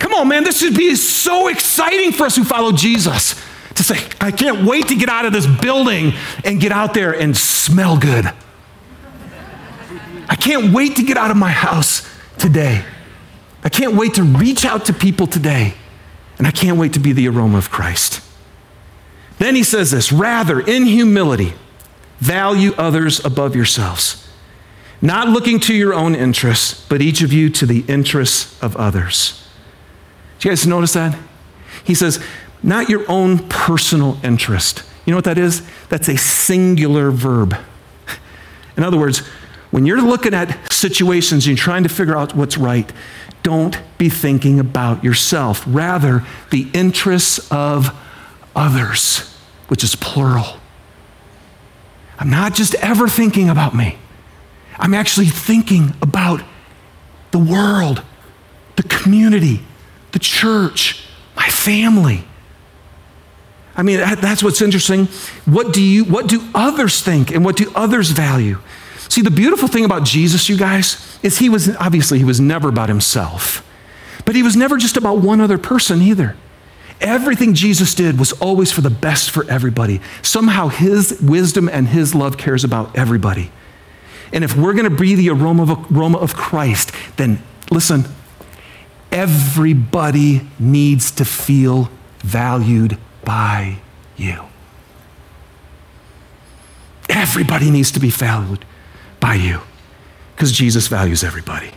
Come 0.00 0.12
on, 0.14 0.28
man, 0.28 0.44
this 0.44 0.58
should 0.58 0.76
be 0.76 0.94
so 0.96 1.48
exciting 1.48 2.12
for 2.12 2.24
us 2.24 2.36
who 2.36 2.44
follow 2.44 2.72
Jesus 2.72 3.40
to 3.74 3.82
say, 3.82 3.96
I 4.20 4.30
can't 4.30 4.66
wait 4.66 4.88
to 4.88 4.96
get 4.96 5.08
out 5.08 5.24
of 5.24 5.32
this 5.32 5.46
building 5.46 6.14
and 6.44 6.60
get 6.60 6.72
out 6.72 6.94
there 6.94 7.12
and 7.12 7.36
smell 7.36 7.96
good. 7.96 8.32
I 10.28 10.36
can't 10.36 10.72
wait 10.72 10.96
to 10.96 11.02
get 11.02 11.16
out 11.16 11.30
of 11.30 11.36
my 11.36 11.50
house 11.50 12.08
today. 12.38 12.84
I 13.62 13.68
can't 13.68 13.94
wait 13.94 14.14
to 14.14 14.22
reach 14.22 14.64
out 14.64 14.84
to 14.86 14.92
people 14.92 15.26
today. 15.26 15.74
And 16.38 16.46
I 16.46 16.50
can't 16.50 16.78
wait 16.78 16.92
to 16.92 17.00
be 17.00 17.12
the 17.12 17.28
aroma 17.28 17.58
of 17.58 17.70
Christ. 17.70 18.20
Then 19.38 19.54
he 19.54 19.62
says 19.62 19.90
this 19.90 20.12
rather, 20.12 20.60
in 20.60 20.84
humility, 20.84 21.54
value 22.18 22.72
others 22.76 23.24
above 23.24 23.54
yourselves, 23.54 24.26
not 25.00 25.28
looking 25.28 25.60
to 25.60 25.74
your 25.74 25.94
own 25.94 26.14
interests, 26.14 26.86
but 26.88 27.02
each 27.02 27.22
of 27.22 27.32
you 27.32 27.50
to 27.50 27.66
the 27.66 27.84
interests 27.88 28.60
of 28.62 28.76
others. 28.76 29.46
Do 30.38 30.48
you 30.48 30.52
guys 30.52 30.66
notice 30.66 30.92
that? 30.94 31.18
He 31.84 31.94
says, 31.94 32.22
not 32.62 32.88
your 32.88 33.08
own 33.10 33.48
personal 33.48 34.18
interest. 34.22 34.82
You 35.04 35.12
know 35.12 35.18
what 35.18 35.24
that 35.24 35.38
is? 35.38 35.62
That's 35.88 36.08
a 36.08 36.16
singular 36.16 37.10
verb. 37.10 37.56
In 38.76 38.82
other 38.82 38.98
words, 38.98 39.22
when 39.70 39.86
you're 39.86 40.00
looking 40.00 40.34
at 40.34 40.72
situations 40.72 41.46
and 41.46 41.58
trying 41.58 41.82
to 41.82 41.88
figure 41.88 42.16
out 42.16 42.34
what's 42.34 42.56
right, 42.56 42.90
don't 43.42 43.78
be 43.98 44.08
thinking 44.08 44.58
about 44.60 45.04
yourself. 45.04 45.64
Rather, 45.66 46.24
the 46.50 46.68
interests 46.72 47.50
of 47.50 47.94
others, 48.54 49.34
which 49.68 49.84
is 49.84 49.94
plural. 49.94 50.58
I'm 52.18 52.30
not 52.30 52.54
just 52.54 52.74
ever 52.76 53.08
thinking 53.08 53.48
about 53.48 53.74
me, 53.74 53.98
I'm 54.78 54.94
actually 54.94 55.26
thinking 55.26 55.94
about 56.02 56.42
the 57.30 57.38
world, 57.38 58.02
the 58.76 58.82
community, 58.84 59.60
the 60.12 60.18
church, 60.18 61.04
my 61.34 61.48
family. 61.48 62.24
I 63.76 63.82
mean, 63.82 63.98
that's 63.98 64.42
what's 64.42 64.62
interesting. 64.62 65.06
What 65.44 65.74
do 65.74 65.82
you 65.82 66.04
what 66.04 66.28
do 66.28 66.42
others 66.54 67.02
think 67.02 67.30
and 67.30 67.44
what 67.44 67.56
do 67.56 67.70
others 67.74 68.10
value? 68.10 68.58
See, 69.08 69.22
the 69.22 69.30
beautiful 69.30 69.68
thing 69.68 69.84
about 69.84 70.04
Jesus, 70.04 70.48
you 70.48 70.56
guys, 70.56 71.18
is 71.22 71.38
he 71.38 71.48
was 71.48 71.74
obviously 71.76 72.18
he 72.18 72.24
was 72.24 72.40
never 72.40 72.68
about 72.68 72.88
himself. 72.88 73.66
But 74.24 74.34
he 74.34 74.42
was 74.42 74.56
never 74.56 74.76
just 74.76 74.96
about 74.96 75.18
one 75.18 75.40
other 75.40 75.58
person 75.58 76.02
either. 76.02 76.36
Everything 77.00 77.54
Jesus 77.54 77.94
did 77.94 78.18
was 78.18 78.32
always 78.34 78.72
for 78.72 78.80
the 78.80 78.90
best 78.90 79.30
for 79.30 79.48
everybody. 79.50 80.00
Somehow 80.22 80.68
his 80.68 81.20
wisdom 81.20 81.68
and 81.68 81.88
his 81.88 82.14
love 82.14 82.36
cares 82.38 82.64
about 82.64 82.96
everybody. 82.96 83.50
And 84.32 84.42
if 84.42 84.56
we're 84.56 84.72
going 84.72 84.84
to 84.84 84.96
breathe 84.96 85.18
the 85.18 85.30
aroma 85.30 85.62
of, 85.62 85.92
aroma 85.92 86.18
of 86.18 86.34
Christ, 86.34 86.90
then 87.16 87.42
listen, 87.70 88.06
everybody 89.12 90.48
needs 90.58 91.10
to 91.12 91.24
feel 91.24 91.90
valued 92.20 92.98
by 93.24 93.78
you. 94.16 94.42
Everybody 97.08 97.70
needs 97.70 97.92
to 97.92 98.00
be 98.00 98.10
valued 98.10 98.64
by 99.26 99.34
you 99.34 99.60
because 100.36 100.52
Jesus 100.52 100.86
values 100.86 101.24
everybody. 101.24 101.72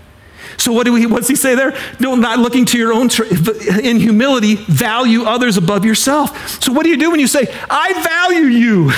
So 0.58 0.72
what 0.72 0.86
do 0.86 0.94
we, 0.94 1.08
what's 1.08 1.28
he 1.28 1.36
say 1.36 1.56
there? 1.56 1.76
No, 2.00 2.14
not 2.14 2.38
looking 2.38 2.64
to 2.66 2.78
your 2.78 2.94
own, 2.94 3.10
in 3.82 4.00
humility, 4.00 4.54
value 4.54 5.24
others 5.24 5.58
above 5.58 5.84
yourself. 5.84 6.62
So 6.64 6.72
what 6.72 6.84
do 6.84 6.90
you 6.90 6.98
do 6.98 7.10
when 7.10 7.20
you 7.20 7.26
say, 7.26 7.48
I 7.68 8.04
value 8.04 8.46
you? 8.50 8.92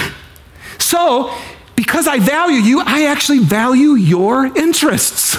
So 0.80 1.34
because 1.78 2.08
I 2.08 2.20
value 2.20 2.58
you, 2.58 2.82
I 2.86 3.06
actually 3.06 3.40
value 3.40 3.94
your 3.94 4.48
interests. 4.58 5.38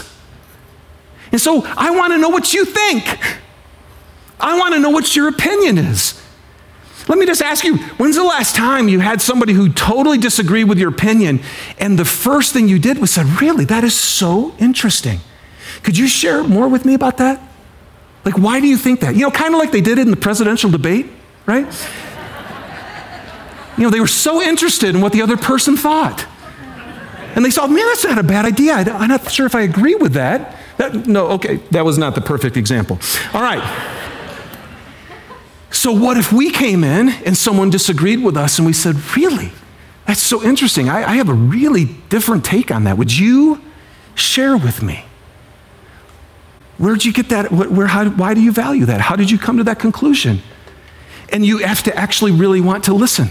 And 1.33 1.41
so 1.41 1.65
I 1.67 1.91
want 1.91 2.15
to 2.15 2.19
know 2.19 2.31
what 2.31 2.55
you 2.55 2.65
think. 2.65 3.05
I 4.41 4.59
want 4.59 4.73
to 4.73 4.81
know 4.81 4.91
what 4.91 5.15
your 5.15 5.29
opinion 5.29 5.77
is. 5.77 6.22
Let 7.09 7.19
me 7.19 7.27
just 7.27 7.43
ask 7.43 7.65
you 7.65 7.79
when's 7.99 8.17
the 8.17 8.25
last 8.25 8.55
time 8.55 8.89
you 8.89 9.01
had 9.01 9.21
somebody 9.21 9.53
who 9.53 9.73
totally 9.73 10.19
disagreed 10.19 10.69
with 10.69 10.79
your 10.79 10.91
opinion, 10.91 11.41
and 11.79 11.99
the 11.99 12.05
first 12.05 12.53
thing 12.53 12.69
you 12.69 12.79
did 12.79 12.99
was 12.99 13.11
said, 13.11 13.27
Really, 13.41 13.65
that 13.67 13.85
is 13.85 13.99
so 13.99 14.55
interesting. 14.59 15.21
Could 15.83 15.99
you 15.99 16.07
share 16.07 16.45
more 16.45 16.69
with 16.69 16.85
me 16.85 16.95
about 16.95 17.19
that? 17.19 17.41
Like, 18.25 18.39
why 18.39 18.61
do 18.61 18.69
you 18.69 18.77
think 18.77 19.01
that? 19.01 19.15
You 19.15 19.23
know, 19.23 19.31
kind 19.31 19.53
of 19.53 19.59
like 19.59 19.73
they 19.73 19.81
did 19.81 19.99
it 19.99 20.03
in 20.03 20.11
the 20.11 20.17
presidential 20.17 20.71
debate, 20.71 21.07
right? 21.47 21.67
you 23.77 23.85
know, 23.85 23.91
they 23.91 24.01
were 24.01 24.07
so 24.07 24.41
interested 24.41 24.95
in 24.95 25.01
what 25.01 25.13
the 25.13 25.23
other 25.23 25.37
person 25.37 25.77
thought. 25.77 26.27
And 27.35 27.45
they 27.45 27.51
saw, 27.51 27.67
man, 27.67 27.85
that's 27.87 28.05
not 28.05 28.19
a 28.19 28.23
bad 28.23 28.45
idea. 28.45 28.75
I'm 28.75 29.09
not 29.09 29.31
sure 29.31 29.47
if 29.47 29.55
I 29.55 29.63
agree 29.63 29.95
with 29.95 30.13
that. 30.13 30.57
that 30.77 31.07
no, 31.07 31.29
okay, 31.31 31.57
that 31.71 31.85
was 31.85 31.97
not 31.99 32.15
the 32.15 32.21
perfect 32.21 32.57
example. 32.57 32.99
All 33.33 33.43
right. 33.43 33.63
So, 35.83 35.91
what 35.91 36.17
if 36.17 36.33
we 36.33 36.53
came 36.53 36.85
in 36.85 37.09
and 37.09 37.37
someone 37.37 37.69
disagreed 37.69 38.23
with 38.23 38.37
us 38.37 38.57
and 38.57 38.65
we 38.65 38.73
said, 38.73 38.95
Really? 39.17 39.51
That's 40.07 40.23
so 40.23 40.41
interesting. 40.41 40.89
I, 40.89 41.03
I 41.03 41.15
have 41.17 41.29
a 41.29 41.35
really 41.35 41.87
different 42.09 42.45
take 42.45 42.71
on 42.71 42.85
that. 42.85 42.97
Would 42.97 43.19
you 43.19 43.61
share 44.15 44.57
with 44.57 44.81
me? 44.81 45.05
Where'd 46.79 47.05
you 47.05 47.13
get 47.13 47.31
that? 47.31 47.51
Where, 47.51 47.89
how, 47.89 48.09
why 48.11 48.33
do 48.33 48.41
you 48.41 48.53
value 48.53 48.85
that? 48.85 49.01
How 49.01 49.17
did 49.17 49.29
you 49.29 49.39
come 49.39 49.57
to 49.57 49.65
that 49.65 49.81
conclusion? 49.81 50.43
And 51.31 51.45
you 51.45 51.59
have 51.59 51.83
to 51.83 51.97
actually 51.97 52.31
really 52.31 52.61
want 52.61 52.85
to 52.85 52.95
listen. 52.95 53.31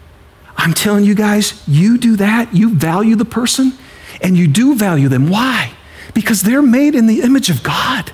I'm 0.58 0.74
telling 0.74 1.06
you 1.06 1.14
guys, 1.14 1.66
you 1.66 1.96
do 1.96 2.16
that, 2.16 2.54
you 2.54 2.74
value 2.74 3.16
the 3.16 3.24
person, 3.24 3.72
and 4.20 4.36
you 4.36 4.48
do 4.48 4.74
value 4.74 5.08
them. 5.08 5.30
Why? 5.30 5.72
Because 6.12 6.42
they're 6.42 6.60
made 6.60 6.94
in 6.94 7.06
the 7.06 7.22
image 7.22 7.48
of 7.48 7.62
God. 7.62 8.12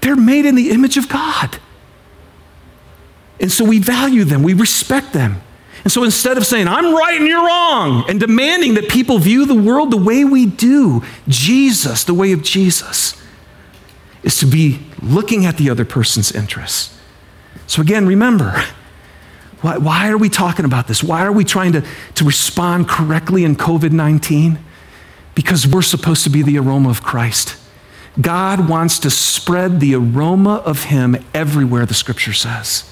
They're 0.00 0.16
made 0.16 0.46
in 0.46 0.54
the 0.54 0.70
image 0.70 0.96
of 0.96 1.10
God. 1.10 1.60
And 3.40 3.52
so 3.52 3.64
we 3.64 3.78
value 3.78 4.24
them, 4.24 4.42
we 4.42 4.54
respect 4.54 5.12
them. 5.12 5.42
And 5.84 5.92
so 5.92 6.02
instead 6.02 6.36
of 6.36 6.44
saying, 6.44 6.66
I'm 6.66 6.94
right 6.94 7.16
and 7.16 7.28
you're 7.28 7.46
wrong, 7.46 8.04
and 8.08 8.18
demanding 8.18 8.74
that 8.74 8.88
people 8.88 9.18
view 9.18 9.46
the 9.46 9.54
world 9.54 9.92
the 9.92 9.96
way 9.96 10.24
we 10.24 10.44
do, 10.44 11.04
Jesus, 11.28 12.02
the 12.02 12.14
way 12.14 12.32
of 12.32 12.42
Jesus, 12.42 13.22
is 14.24 14.36
to 14.38 14.46
be 14.46 14.80
looking 15.00 15.46
at 15.46 15.58
the 15.58 15.70
other 15.70 15.84
person's 15.84 16.32
interests. 16.32 16.98
So 17.68 17.82
again, 17.82 18.06
remember, 18.06 18.64
why, 19.60 19.78
why 19.78 20.08
are 20.08 20.18
we 20.18 20.28
talking 20.28 20.64
about 20.64 20.88
this? 20.88 21.04
Why 21.04 21.24
are 21.24 21.30
we 21.30 21.44
trying 21.44 21.72
to, 21.72 21.84
to 22.14 22.24
respond 22.24 22.88
correctly 22.88 23.44
in 23.44 23.54
COVID 23.54 23.92
19? 23.92 24.58
Because 25.36 25.66
we're 25.66 25.82
supposed 25.82 26.24
to 26.24 26.30
be 26.30 26.42
the 26.42 26.58
aroma 26.58 26.88
of 26.88 27.02
Christ. 27.02 27.56
God 28.20 28.68
wants 28.68 28.98
to 29.00 29.10
spread 29.10 29.78
the 29.78 29.94
aroma 29.94 30.56
of 30.64 30.84
Him 30.84 31.16
everywhere, 31.34 31.86
the 31.86 31.94
scripture 31.94 32.32
says. 32.32 32.90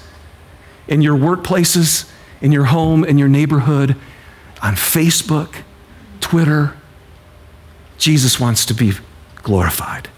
In 0.87 1.01
your 1.01 1.17
workplaces, 1.17 2.09
in 2.41 2.51
your 2.51 2.65
home, 2.65 3.03
in 3.03 3.17
your 3.17 3.27
neighborhood, 3.27 3.95
on 4.61 4.75
Facebook, 4.75 5.63
Twitter. 6.21 6.75
Jesus 7.97 8.39
wants 8.39 8.65
to 8.65 8.73
be 8.73 8.93
glorified. 9.43 10.09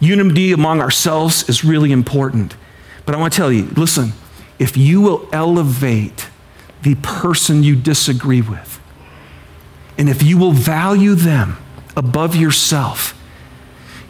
Unity 0.00 0.52
among 0.52 0.80
ourselves 0.80 1.48
is 1.48 1.64
really 1.64 1.92
important. 1.92 2.56
But 3.04 3.14
I 3.14 3.18
want 3.18 3.32
to 3.32 3.36
tell 3.36 3.52
you 3.52 3.64
listen, 3.76 4.12
if 4.58 4.76
you 4.76 5.00
will 5.00 5.28
elevate 5.32 6.28
the 6.82 6.94
person 6.96 7.62
you 7.62 7.76
disagree 7.76 8.40
with, 8.40 8.80
and 9.98 10.08
if 10.08 10.22
you 10.22 10.38
will 10.38 10.52
value 10.52 11.14
them 11.14 11.56
above 11.96 12.36
yourself, 12.36 13.14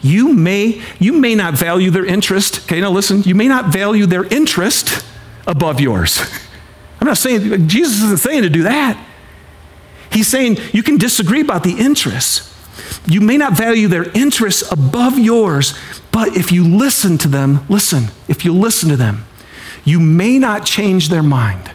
you 0.01 0.33
may, 0.33 0.81
you 0.99 1.13
may 1.13 1.33
not 1.33 1.55
value 1.55 1.89
their 1.89 2.05
interest. 2.05 2.63
Okay, 2.65 2.81
now 2.81 2.91
listen, 2.91 3.23
you 3.23 3.33
may 3.33 3.47
not 3.47 3.73
value 3.73 4.05
their 4.05 4.25
interest 4.25 5.03
above 5.47 5.79
yours. 5.79 6.21
I'm 6.99 7.07
not 7.07 7.17
saying, 7.17 7.67
Jesus 7.67 8.03
isn't 8.03 8.19
saying 8.19 8.43
to 8.43 8.49
do 8.49 8.63
that. 8.63 9.03
He's 10.11 10.27
saying 10.27 10.57
you 10.73 10.83
can 10.83 10.97
disagree 10.97 11.41
about 11.41 11.63
the 11.63 11.77
interests. 11.77 12.53
You 13.07 13.21
may 13.21 13.37
not 13.37 13.53
value 13.53 13.87
their 13.87 14.11
interests 14.11 14.69
above 14.71 15.17
yours, 15.17 15.77
but 16.11 16.35
if 16.35 16.51
you 16.51 16.67
listen 16.67 17.17
to 17.19 17.27
them, 17.27 17.65
listen, 17.69 18.05
if 18.27 18.43
you 18.43 18.53
listen 18.53 18.89
to 18.89 18.97
them, 18.97 19.25
you 19.85 19.99
may 19.99 20.37
not 20.37 20.65
change 20.65 21.09
their 21.09 21.23
mind, 21.23 21.71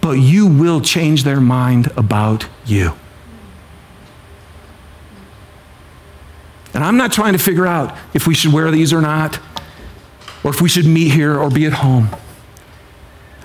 but 0.00 0.12
you 0.12 0.46
will 0.46 0.80
change 0.80 1.24
their 1.24 1.40
mind 1.40 1.90
about 1.96 2.46
you. 2.64 2.92
And 6.72 6.84
I'm 6.84 6.96
not 6.96 7.12
trying 7.12 7.32
to 7.32 7.38
figure 7.38 7.66
out 7.66 7.96
if 8.14 8.26
we 8.26 8.34
should 8.34 8.52
wear 8.52 8.70
these 8.70 8.92
or 8.92 9.00
not, 9.00 9.40
or 10.44 10.50
if 10.50 10.60
we 10.60 10.68
should 10.68 10.86
meet 10.86 11.12
here 11.12 11.36
or 11.36 11.50
be 11.50 11.66
at 11.66 11.72
home. 11.72 12.08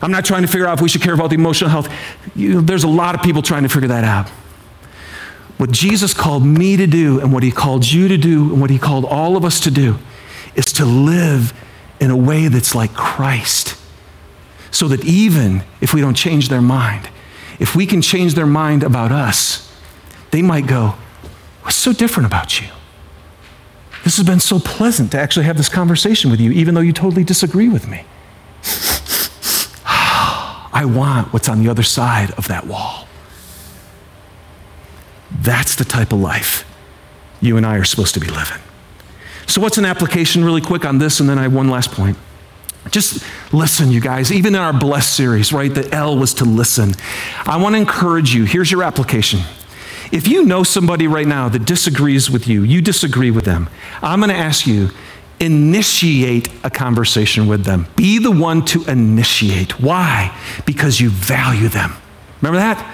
I'm 0.01 0.11
not 0.11 0.25
trying 0.25 0.41
to 0.41 0.47
figure 0.47 0.67
out 0.67 0.77
if 0.77 0.81
we 0.81 0.89
should 0.89 1.01
care 1.01 1.13
about 1.13 1.29
the 1.29 1.35
emotional 1.35 1.69
health. 1.69 1.91
You 2.35 2.61
there's 2.61 2.83
a 2.83 2.87
lot 2.87 3.15
of 3.15 3.21
people 3.21 3.41
trying 3.41 3.63
to 3.63 3.69
figure 3.69 3.87
that 3.87 4.03
out. 4.03 4.29
What 5.57 5.71
Jesus 5.71 6.13
called 6.13 6.45
me 6.45 6.75
to 6.75 6.85
do, 6.85 7.21
and 7.21 7.31
what 7.31 7.41
he 7.43 7.51
called 7.51 7.89
you 7.89 8.07
to 8.09 8.17
do, 8.17 8.51
and 8.51 8.59
what 8.59 8.69
he 8.69 8.77
called 8.77 9.05
all 9.05 9.37
of 9.37 9.45
us 9.45 9.59
to 9.61 9.71
do, 9.71 9.97
is 10.53 10.65
to 10.73 10.85
live 10.85 11.53
in 11.99 12.11
a 12.11 12.17
way 12.17 12.49
that's 12.49 12.75
like 12.75 12.93
Christ. 12.93 13.77
So 14.71 14.89
that 14.89 15.05
even 15.05 15.63
if 15.79 15.93
we 15.93 16.01
don't 16.01 16.15
change 16.15 16.49
their 16.49 16.61
mind, 16.61 17.09
if 17.59 17.75
we 17.75 17.85
can 17.85 18.01
change 18.01 18.33
their 18.33 18.45
mind 18.45 18.83
about 18.83 19.13
us, 19.13 19.71
they 20.31 20.41
might 20.41 20.67
go, 20.67 20.95
What's 21.61 21.77
so 21.77 21.93
different 21.93 22.27
about 22.27 22.61
you? 22.61 22.67
This 24.03 24.17
has 24.17 24.25
been 24.25 24.39
so 24.39 24.59
pleasant 24.59 25.11
to 25.13 25.19
actually 25.19 25.45
have 25.45 25.57
this 25.57 25.67
conversation 25.67 26.29
with 26.29 26.39
you, 26.39 26.51
even 26.51 26.75
though 26.75 26.81
you 26.81 26.93
totally 26.93 27.23
disagree 27.23 27.67
with 27.67 27.87
me. 27.87 28.05
I 30.75 30.83
want 30.83 31.31
what's 31.31 31.47
on 31.47 31.63
the 31.63 31.69
other 31.69 31.83
side 31.83 32.31
of 32.31 32.49
that 32.49 32.67
wall. 32.67 33.07
That's 35.39 35.75
the 35.75 35.85
type 35.85 36.11
of 36.11 36.19
life 36.19 36.65
you 37.39 37.55
and 37.55 37.65
I 37.65 37.77
are 37.77 37.85
supposed 37.85 38.13
to 38.15 38.19
be 38.19 38.27
living. 38.27 38.59
So, 39.47 39.61
what's 39.61 39.77
an 39.77 39.85
application, 39.85 40.43
really 40.43 40.61
quick, 40.61 40.83
on 40.83 40.97
this? 40.97 41.21
And 41.21 41.29
then 41.29 41.39
I 41.39 41.43
have 41.43 41.53
one 41.53 41.69
last 41.69 41.91
point. 41.91 42.17
Just 42.91 43.23
listen, 43.53 43.89
you 43.89 44.01
guys. 44.01 44.31
Even 44.31 44.53
in 44.53 44.61
our 44.61 44.73
Blessed 44.73 45.15
series, 45.15 45.53
right? 45.53 45.73
The 45.73 45.89
L 45.93 46.17
was 46.17 46.33
to 46.35 46.45
listen. 46.45 46.93
I 47.45 47.57
want 47.57 47.75
to 47.75 47.79
encourage 47.79 48.33
you. 48.35 48.43
Here's 48.43 48.69
your 48.69 48.83
application. 48.83 49.41
If 50.11 50.27
you 50.27 50.43
know 50.43 50.63
somebody 50.63 51.07
right 51.07 51.25
now 51.25 51.47
that 51.49 51.65
disagrees 51.65 52.29
with 52.29 52.47
you, 52.47 52.63
you 52.63 52.81
disagree 52.81 53.31
with 53.31 53.45
them, 53.45 53.69
I'm 54.01 54.19
going 54.19 54.29
to 54.29 54.35
ask 54.35 54.67
you 54.67 54.89
initiate 55.39 56.49
a 56.63 56.69
conversation 56.69 57.47
with 57.47 57.65
them. 57.65 57.87
Be 57.95 58.19
the 58.19 58.31
one 58.31 58.63
to 58.65 58.83
initiate. 58.85 59.79
Why? 59.79 60.35
Because 60.65 60.99
you 60.99 61.09
value 61.09 61.67
them. 61.67 61.93
Remember 62.41 62.59
that? 62.59 62.93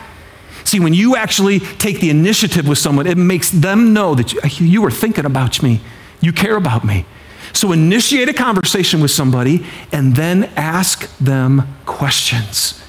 See, 0.64 0.80
when 0.80 0.94
you 0.94 1.16
actually 1.16 1.60
take 1.60 2.00
the 2.00 2.10
initiative 2.10 2.68
with 2.68 2.78
someone, 2.78 3.08
it 3.08 3.18
makes 3.18 3.50
them 3.50 3.94
know 3.94 4.16
that 4.16 4.34
you, 4.34 4.68
you 4.68 4.86
are 4.86 4.92
thinking 4.92 5.26
about 5.26 5.62
me. 5.62 5.82
You 6.22 6.32
care 6.32 6.56
about 6.56 6.84
me. 6.84 7.06
So 7.54 7.72
initiate 7.72 8.30
a 8.30 8.34
conversation 8.34 9.02
with 9.02 9.12
somebody 9.12 9.66
and 9.92 10.16
then 10.16 10.46
ask 10.56 11.16
them 11.18 11.68
questions. 11.86 12.82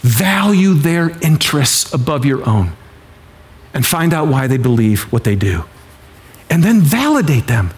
Value 0.00 0.74
their 0.74 1.10
interests 1.20 1.92
above 1.92 2.24
your 2.24 2.46
own 2.48 2.72
and 3.72 3.86
find 3.86 4.12
out 4.12 4.28
why 4.28 4.46
they 4.46 4.58
believe 4.58 5.04
what 5.12 5.24
they 5.24 5.36
do. 5.36 5.64
And 6.50 6.62
then 6.62 6.80
validate 6.80 7.46
them 7.46 7.70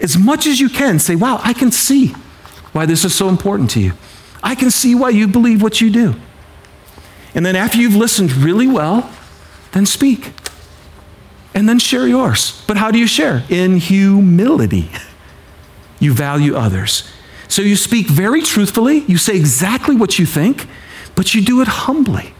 as 0.00 0.16
much 0.16 0.46
as 0.46 0.60
you 0.60 0.68
can. 0.68 0.98
Say, 0.98 1.16
wow, 1.16 1.40
I 1.42 1.52
can 1.52 1.70
see 1.70 2.08
why 2.72 2.86
this 2.86 3.04
is 3.04 3.14
so 3.14 3.28
important 3.28 3.70
to 3.70 3.80
you. 3.80 3.92
I 4.42 4.54
can 4.54 4.70
see 4.70 4.94
why 4.94 5.10
you 5.10 5.28
believe 5.28 5.62
what 5.62 5.80
you 5.80 5.90
do. 5.90 6.14
And 7.34 7.44
then 7.44 7.56
after 7.56 7.78
you've 7.78 7.96
listened 7.96 8.32
really 8.32 8.66
well, 8.66 9.10
then 9.72 9.86
speak 9.86 10.32
and 11.54 11.68
then 11.68 11.78
share 11.78 12.06
yours. 12.06 12.62
But 12.66 12.76
how 12.76 12.90
do 12.90 12.98
you 12.98 13.06
share? 13.06 13.44
In 13.48 13.76
humility. 13.78 14.90
You 16.00 16.12
value 16.12 16.54
others. 16.54 17.10
So 17.48 17.60
you 17.60 17.74
speak 17.74 18.06
very 18.06 18.40
truthfully, 18.40 19.00
you 19.08 19.18
say 19.18 19.34
exactly 19.34 19.96
what 19.96 20.16
you 20.16 20.26
think, 20.26 20.68
but 21.16 21.34
you 21.34 21.42
do 21.42 21.60
it 21.60 21.66
humbly 21.66 22.34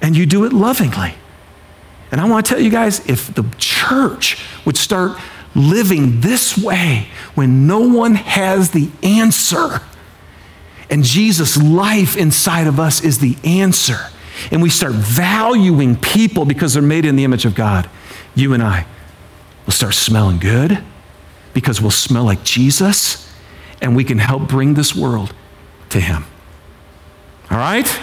and 0.00 0.16
you 0.16 0.24
do 0.24 0.44
it 0.44 0.52
lovingly. 0.54 1.14
And 2.10 2.22
I 2.22 2.24
want 2.26 2.46
to 2.46 2.54
tell 2.54 2.62
you 2.62 2.70
guys 2.70 3.06
if 3.06 3.34
the 3.34 3.44
church 3.58 4.42
would 4.64 4.78
start 4.78 5.18
living 5.54 6.20
this 6.20 6.58
way 6.58 7.08
when 7.34 7.66
no 7.66 7.80
one 7.80 8.14
has 8.14 8.70
the 8.70 8.90
answer, 9.02 9.80
and 10.90 11.02
Jesus' 11.02 11.56
life 11.56 12.16
inside 12.16 12.66
of 12.66 12.78
us 12.78 13.02
is 13.02 13.18
the 13.18 13.36
answer, 13.44 13.98
and 14.50 14.62
we 14.62 14.70
start 14.70 14.92
valuing 14.92 15.96
people 15.96 16.44
because 16.44 16.74
they're 16.74 16.82
made 16.82 17.04
in 17.04 17.16
the 17.16 17.24
image 17.24 17.44
of 17.44 17.54
God, 17.54 17.88
you 18.34 18.52
and 18.52 18.62
I 18.62 18.86
will 19.64 19.72
start 19.72 19.94
smelling 19.94 20.38
good 20.38 20.82
because 21.52 21.80
we'll 21.80 21.90
smell 21.90 22.24
like 22.24 22.44
Jesus 22.44 23.32
and 23.80 23.96
we 23.96 24.04
can 24.04 24.18
help 24.18 24.48
bring 24.48 24.74
this 24.74 24.94
world 24.94 25.34
to 25.90 26.00
Him. 26.00 26.24
All 27.50 27.58
right? 27.58 28.00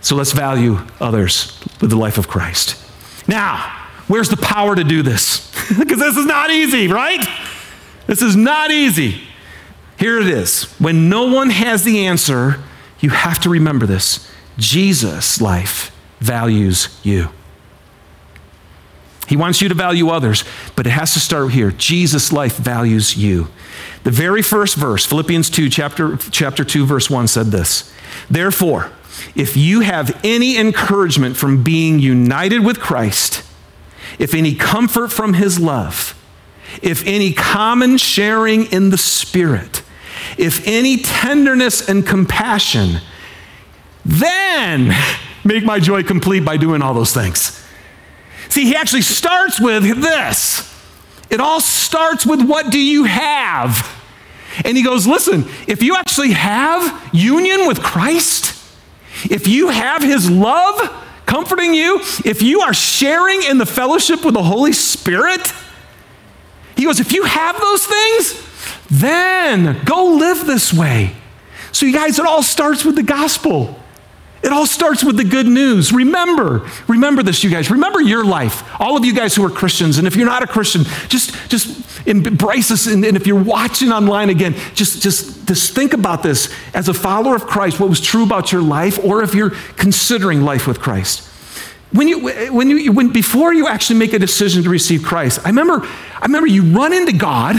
So 0.00 0.16
let's 0.16 0.32
value 0.32 0.78
others 1.00 1.60
with 1.80 1.90
the 1.90 1.96
life 1.96 2.18
of 2.18 2.28
Christ. 2.28 2.76
Now, 3.28 3.81
where's 4.12 4.28
the 4.28 4.36
power 4.36 4.76
to 4.76 4.84
do 4.84 5.02
this? 5.02 5.50
Because 5.78 6.00
this 6.00 6.18
is 6.18 6.26
not 6.26 6.50
easy, 6.50 6.86
right? 6.88 7.26
This 8.06 8.20
is 8.20 8.36
not 8.36 8.70
easy. 8.70 9.22
Here 9.98 10.20
it 10.20 10.26
is. 10.26 10.64
When 10.78 11.08
no 11.08 11.32
one 11.32 11.48
has 11.48 11.82
the 11.82 12.04
answer, 12.06 12.62
you 13.00 13.08
have 13.08 13.40
to 13.40 13.48
remember 13.48 13.86
this 13.86 14.30
Jesus' 14.58 15.40
life 15.40 15.96
values 16.20 17.00
you. 17.02 17.30
He 19.28 19.36
wants 19.36 19.62
you 19.62 19.70
to 19.70 19.74
value 19.74 20.10
others, 20.10 20.44
but 20.76 20.86
it 20.86 20.90
has 20.90 21.14
to 21.14 21.20
start 21.20 21.52
here. 21.52 21.70
Jesus' 21.70 22.32
life 22.32 22.58
values 22.58 23.16
you. 23.16 23.48
The 24.04 24.10
very 24.10 24.42
first 24.42 24.74
verse, 24.76 25.06
Philippians 25.06 25.48
2, 25.48 25.70
chapter, 25.70 26.18
chapter 26.18 26.64
2, 26.64 26.84
verse 26.84 27.08
1, 27.08 27.28
said 27.28 27.46
this 27.46 27.90
Therefore, 28.28 28.90
if 29.34 29.56
you 29.56 29.80
have 29.80 30.20
any 30.22 30.58
encouragement 30.58 31.38
from 31.38 31.62
being 31.62 31.98
united 31.98 32.58
with 32.58 32.78
Christ, 32.78 33.41
if 34.18 34.34
any 34.34 34.54
comfort 34.54 35.12
from 35.12 35.34
his 35.34 35.58
love, 35.58 36.18
if 36.82 37.06
any 37.06 37.32
common 37.32 37.96
sharing 37.98 38.64
in 38.66 38.90
the 38.90 38.98
Spirit, 38.98 39.82
if 40.38 40.66
any 40.66 40.98
tenderness 40.98 41.88
and 41.88 42.06
compassion, 42.06 43.00
then 44.04 44.94
make 45.44 45.64
my 45.64 45.78
joy 45.78 46.02
complete 46.02 46.44
by 46.44 46.56
doing 46.56 46.82
all 46.82 46.94
those 46.94 47.12
things. 47.12 47.58
See, 48.48 48.64
he 48.64 48.76
actually 48.76 49.02
starts 49.02 49.60
with 49.60 49.82
this. 49.82 50.68
It 51.30 51.40
all 51.40 51.60
starts 51.60 52.26
with 52.26 52.42
what 52.42 52.70
do 52.70 52.78
you 52.78 53.04
have? 53.04 53.98
And 54.64 54.76
he 54.76 54.82
goes, 54.82 55.06
listen, 55.06 55.46
if 55.66 55.82
you 55.82 55.96
actually 55.96 56.32
have 56.32 57.08
union 57.12 57.66
with 57.66 57.82
Christ, 57.82 58.58
if 59.30 59.48
you 59.48 59.68
have 59.68 60.02
his 60.02 60.30
love 60.30 60.90
comforting 61.32 61.72
you, 61.72 61.98
if 62.26 62.42
you 62.42 62.60
are 62.60 62.74
sharing 62.74 63.42
in 63.42 63.56
the 63.56 63.64
fellowship 63.64 64.22
with 64.22 64.34
the 64.34 64.42
Holy 64.42 64.74
Spirit, 64.74 65.40
he 66.76 66.84
goes, 66.84 67.00
if 67.00 67.14
you 67.14 67.24
have 67.24 67.58
those 67.58 67.86
things, 67.86 68.78
then 68.90 69.82
go 69.86 70.12
live 70.16 70.46
this 70.46 70.74
way. 70.74 71.16
So, 71.72 71.86
you 71.86 71.94
guys, 71.94 72.18
it 72.18 72.26
all 72.26 72.42
starts 72.42 72.84
with 72.84 72.96
the 72.96 73.02
gospel. 73.02 73.81
It 74.42 74.52
all 74.52 74.66
starts 74.66 75.04
with 75.04 75.16
the 75.16 75.24
good 75.24 75.46
news. 75.46 75.92
Remember, 75.92 76.68
remember 76.88 77.22
this, 77.22 77.44
you 77.44 77.50
guys. 77.50 77.70
Remember 77.70 78.00
your 78.00 78.24
life. 78.24 78.68
All 78.80 78.96
of 78.96 79.04
you 79.04 79.14
guys 79.14 79.36
who 79.36 79.44
are 79.44 79.50
Christians, 79.50 79.98
and 79.98 80.06
if 80.06 80.16
you're 80.16 80.26
not 80.26 80.42
a 80.42 80.48
Christian, 80.48 80.82
just 81.08 81.32
just 81.48 82.08
embrace 82.08 82.68
this. 82.68 82.88
And, 82.88 83.04
and 83.04 83.16
if 83.16 83.24
you're 83.24 83.42
watching 83.42 83.92
online 83.92 84.30
again, 84.30 84.54
just 84.74 85.00
just 85.00 85.46
just 85.46 85.74
think 85.74 85.92
about 85.92 86.24
this 86.24 86.52
as 86.74 86.88
a 86.88 86.94
follower 86.94 87.36
of 87.36 87.46
Christ. 87.46 87.78
What 87.78 87.88
was 87.88 88.00
true 88.00 88.24
about 88.24 88.50
your 88.50 88.62
life, 88.62 88.98
or 89.04 89.22
if 89.22 89.32
you're 89.32 89.50
considering 89.76 90.42
life 90.42 90.66
with 90.66 90.80
Christ. 90.80 91.28
When 91.92 92.08
you 92.08 92.52
when 92.52 92.68
you 92.68 92.90
when 92.90 93.12
before 93.12 93.54
you 93.54 93.68
actually 93.68 94.00
make 94.00 94.12
a 94.12 94.18
decision 94.18 94.64
to 94.64 94.70
receive 94.70 95.04
Christ, 95.04 95.38
I 95.44 95.50
remember 95.50 95.82
I 95.84 96.22
remember 96.22 96.48
you 96.48 96.64
run 96.64 96.92
into 96.92 97.12
God. 97.12 97.56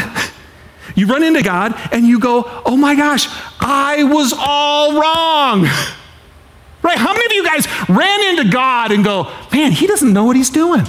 You 0.96 1.08
run 1.08 1.24
into 1.24 1.42
God 1.42 1.74
and 1.92 2.06
you 2.06 2.20
go, 2.20 2.44
"Oh 2.66 2.76
my 2.76 2.94
gosh, 2.94 3.28
I 3.60 4.04
was 4.04 4.34
all 4.38 5.00
wrong." 5.00 5.68
Right? 6.84 6.98
How 6.98 7.14
many 7.14 7.26
of 7.26 7.32
you 7.32 7.46
guys 7.46 7.66
ran 7.90 8.38
into 8.38 8.52
God 8.52 8.92
and 8.92 9.04
go, 9.04 9.32
man, 9.54 9.72
he 9.72 9.88
doesn't 9.88 10.12
know 10.12 10.26
what 10.26 10.36
he's 10.36 10.50
doing? 10.50 10.86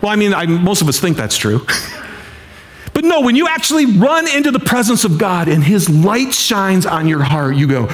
Well, 0.00 0.10
I 0.10 0.16
mean, 0.16 0.32
I, 0.32 0.46
most 0.46 0.80
of 0.80 0.88
us 0.88 0.98
think 0.98 1.16
that's 1.16 1.36
true. 1.36 1.64
but 2.94 3.04
no, 3.04 3.20
when 3.20 3.36
you 3.36 3.46
actually 3.46 3.84
run 3.84 4.26
into 4.26 4.50
the 4.50 4.58
presence 4.58 5.04
of 5.04 5.18
God 5.18 5.48
and 5.48 5.62
his 5.62 5.90
light 5.90 6.32
shines 6.32 6.86
on 6.86 7.06
your 7.06 7.22
heart, 7.22 7.56
you 7.56 7.66
go, 7.68 7.88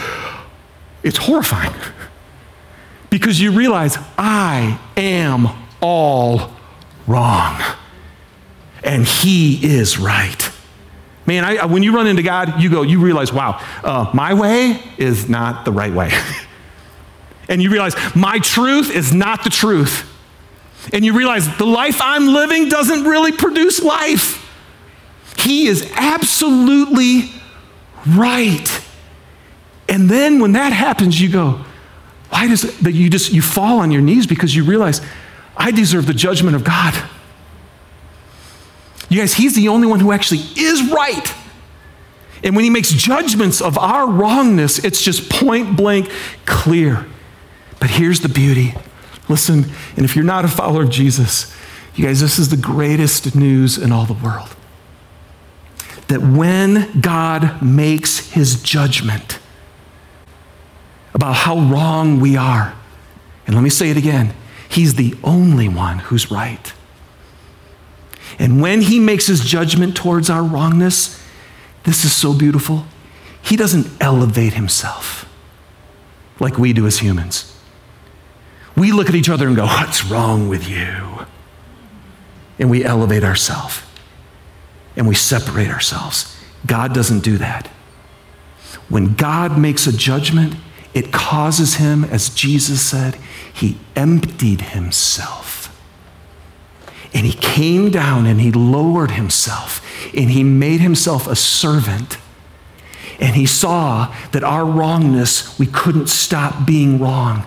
it's 1.03 1.19
horrifying. 1.19 1.75
Because 3.11 3.41
you 3.41 3.51
realize, 3.51 3.99
I 4.17 4.79
am 4.97 5.49
all 5.83 6.53
wrong. 7.09 7.61
And 8.85 9.05
he 9.05 9.59
is 9.67 9.99
right. 9.99 10.51
Man, 11.27 11.45
I, 11.45 11.65
when 11.67 11.83
you 11.83 11.93
run 11.93 12.07
into 12.07 12.23
God, 12.23 12.63
you 12.63 12.71
go, 12.71 12.83
you 12.83 13.01
realize, 13.01 13.33
wow, 13.33 13.61
uh, 13.83 14.11
my 14.15 14.35
way 14.35 14.81
is 14.97 15.29
not 15.29 15.65
the 15.65 15.73
right 15.73 15.93
way. 15.93 16.13
and 17.51 17.61
you 17.61 17.69
realize 17.69 17.95
my 18.15 18.39
truth 18.39 18.91
is 18.91 19.13
not 19.13 19.45
the 19.45 19.51
truth. 19.51 20.07
And 20.95 21.05
you 21.05 21.13
realize 21.13 21.59
the 21.59 21.67
life 21.67 22.01
I'm 22.01 22.29
living 22.29 22.71
doesn't 22.71 23.05
really 23.05 23.33
produce 23.33 23.83
life. 23.83 24.47
He 25.37 25.67
is 25.67 25.91
absolutely 25.97 27.33
right. 28.09 28.83
And 29.89 30.09
then 30.09 30.39
when 30.39 30.53
that 30.53 30.73
happens, 30.73 31.21
you 31.21 31.31
go, 31.31 31.65
why 32.31 32.47
does 32.47 32.63
that 32.79 32.93
you 32.93 33.11
just 33.11 33.33
you 33.33 33.43
fall 33.43 33.81
on 33.81 33.91
your 33.91 34.01
knees 34.01 34.27
because 34.27 34.55
you 34.55 34.65
realize 34.65 35.01
I 35.57 35.73
deserve 35.73 36.07
the 36.07 36.15
judgment 36.15 36.55
of 36.55 36.63
God. 36.63 36.95
You 39.09 39.19
guys, 39.19 39.35
he's 39.35 39.57
the 39.57 39.69
only 39.69 39.89
one 39.89 39.99
who 39.99 40.13
actually 40.13 40.41
is 40.57 40.91
right. 40.93 41.35
And 42.45 42.55
when 42.55 42.65
he 42.65 42.71
makes 42.71 42.91
judgments 42.91 43.61
of 43.61 43.77
our 43.77 44.09
wrongness, 44.09 44.79
it's 44.79 45.03
just 45.03 45.29
point 45.29 45.77
blank 45.77 46.11
clear. 46.47 47.07
But 47.81 47.91
here's 47.91 48.21
the 48.21 48.29
beauty. 48.29 48.75
Listen, 49.29 49.65
and 49.97 50.05
if 50.05 50.15
you're 50.15 50.25
not 50.25 50.45
a 50.45 50.49
follower 50.49 50.83
of 50.83 50.91
Jesus, 50.91 51.55
you 51.95 52.05
guys, 52.05 52.21
this 52.21 52.39
is 52.39 52.51
the 52.51 52.57
greatest 52.57 53.35
news 53.35 53.79
in 53.79 53.91
all 53.91 54.05
the 54.05 54.13
world. 54.13 54.55
That 56.09 56.21
when 56.21 57.01
God 57.01 57.63
makes 57.63 58.31
his 58.31 58.63
judgment 58.63 59.39
about 61.15 61.35
how 61.35 61.59
wrong 61.59 62.21
we 62.21 62.37
are, 62.37 62.75
and 63.47 63.55
let 63.55 63.63
me 63.63 63.71
say 63.71 63.91
it 63.91 63.97
again, 63.97 64.35
he's 64.69 64.95
the 64.95 65.15
only 65.25 65.69
one 65.69 65.99
who's 65.99 66.31
right. 66.31 66.73
And 68.39 68.61
when 68.61 68.83
he 68.83 68.99
makes 69.01 69.27
his 69.27 69.45
judgment 69.45 69.97
towards 69.97 70.31
our 70.31 70.43
wrongness, 70.43 71.23
this 71.85 72.05
is 72.05 72.13
so 72.13 72.33
beautiful. 72.33 72.87
He 73.43 73.57
doesn't 73.57 73.89
elevate 74.01 74.55
himself 74.55 75.27
like 76.39 76.59
we 76.59 76.73
do 76.73 76.87
as 76.87 76.99
humans. 76.99 77.57
We 78.77 78.93
look 78.93 79.09
at 79.09 79.15
each 79.15 79.29
other 79.29 79.47
and 79.47 79.57
go, 79.57 79.67
What's 79.67 80.05
wrong 80.05 80.49
with 80.49 80.69
you? 80.69 81.27
And 82.59 82.71
we 82.71 82.85
elevate 82.85 83.25
ourselves 83.25 83.83
and 84.97 85.09
we 85.09 85.15
separate 85.15 85.69
ourselves. 85.69 86.37
God 86.67 86.93
doesn't 86.95 87.21
do 87.21 87.39
that. 87.39 87.69
When 88.89 89.15
God 89.15 89.59
makes 89.59 89.87
a 89.87 89.97
judgment, 89.97 90.57
it 90.93 91.13
causes 91.13 91.77
him, 91.77 92.05
as 92.05 92.29
Jesus 92.29 92.83
said, 92.83 93.15
he 93.53 93.79
emptied 93.95 94.61
himself. 94.61 95.75
And 97.15 97.27
he 97.27 97.33
came 97.33 97.91
down 97.91 98.27
and 98.27 98.41
he 98.41 98.53
lowered 98.53 99.13
himself 99.13 99.85
and 100.15 100.31
he 100.31 100.45
made 100.45 100.81
himself 100.81 101.27
a 101.27 101.37
servant. 101.37 102.19
And 103.19 103.37
he 103.37 103.47
saw 103.47 104.15
that 104.33 104.45
our 104.45 104.65
wrongness, 104.65 105.59
we 105.59 105.67
couldn't 105.67 106.09
stop 106.09 106.67
being 106.67 106.99
wrong. 106.99 107.47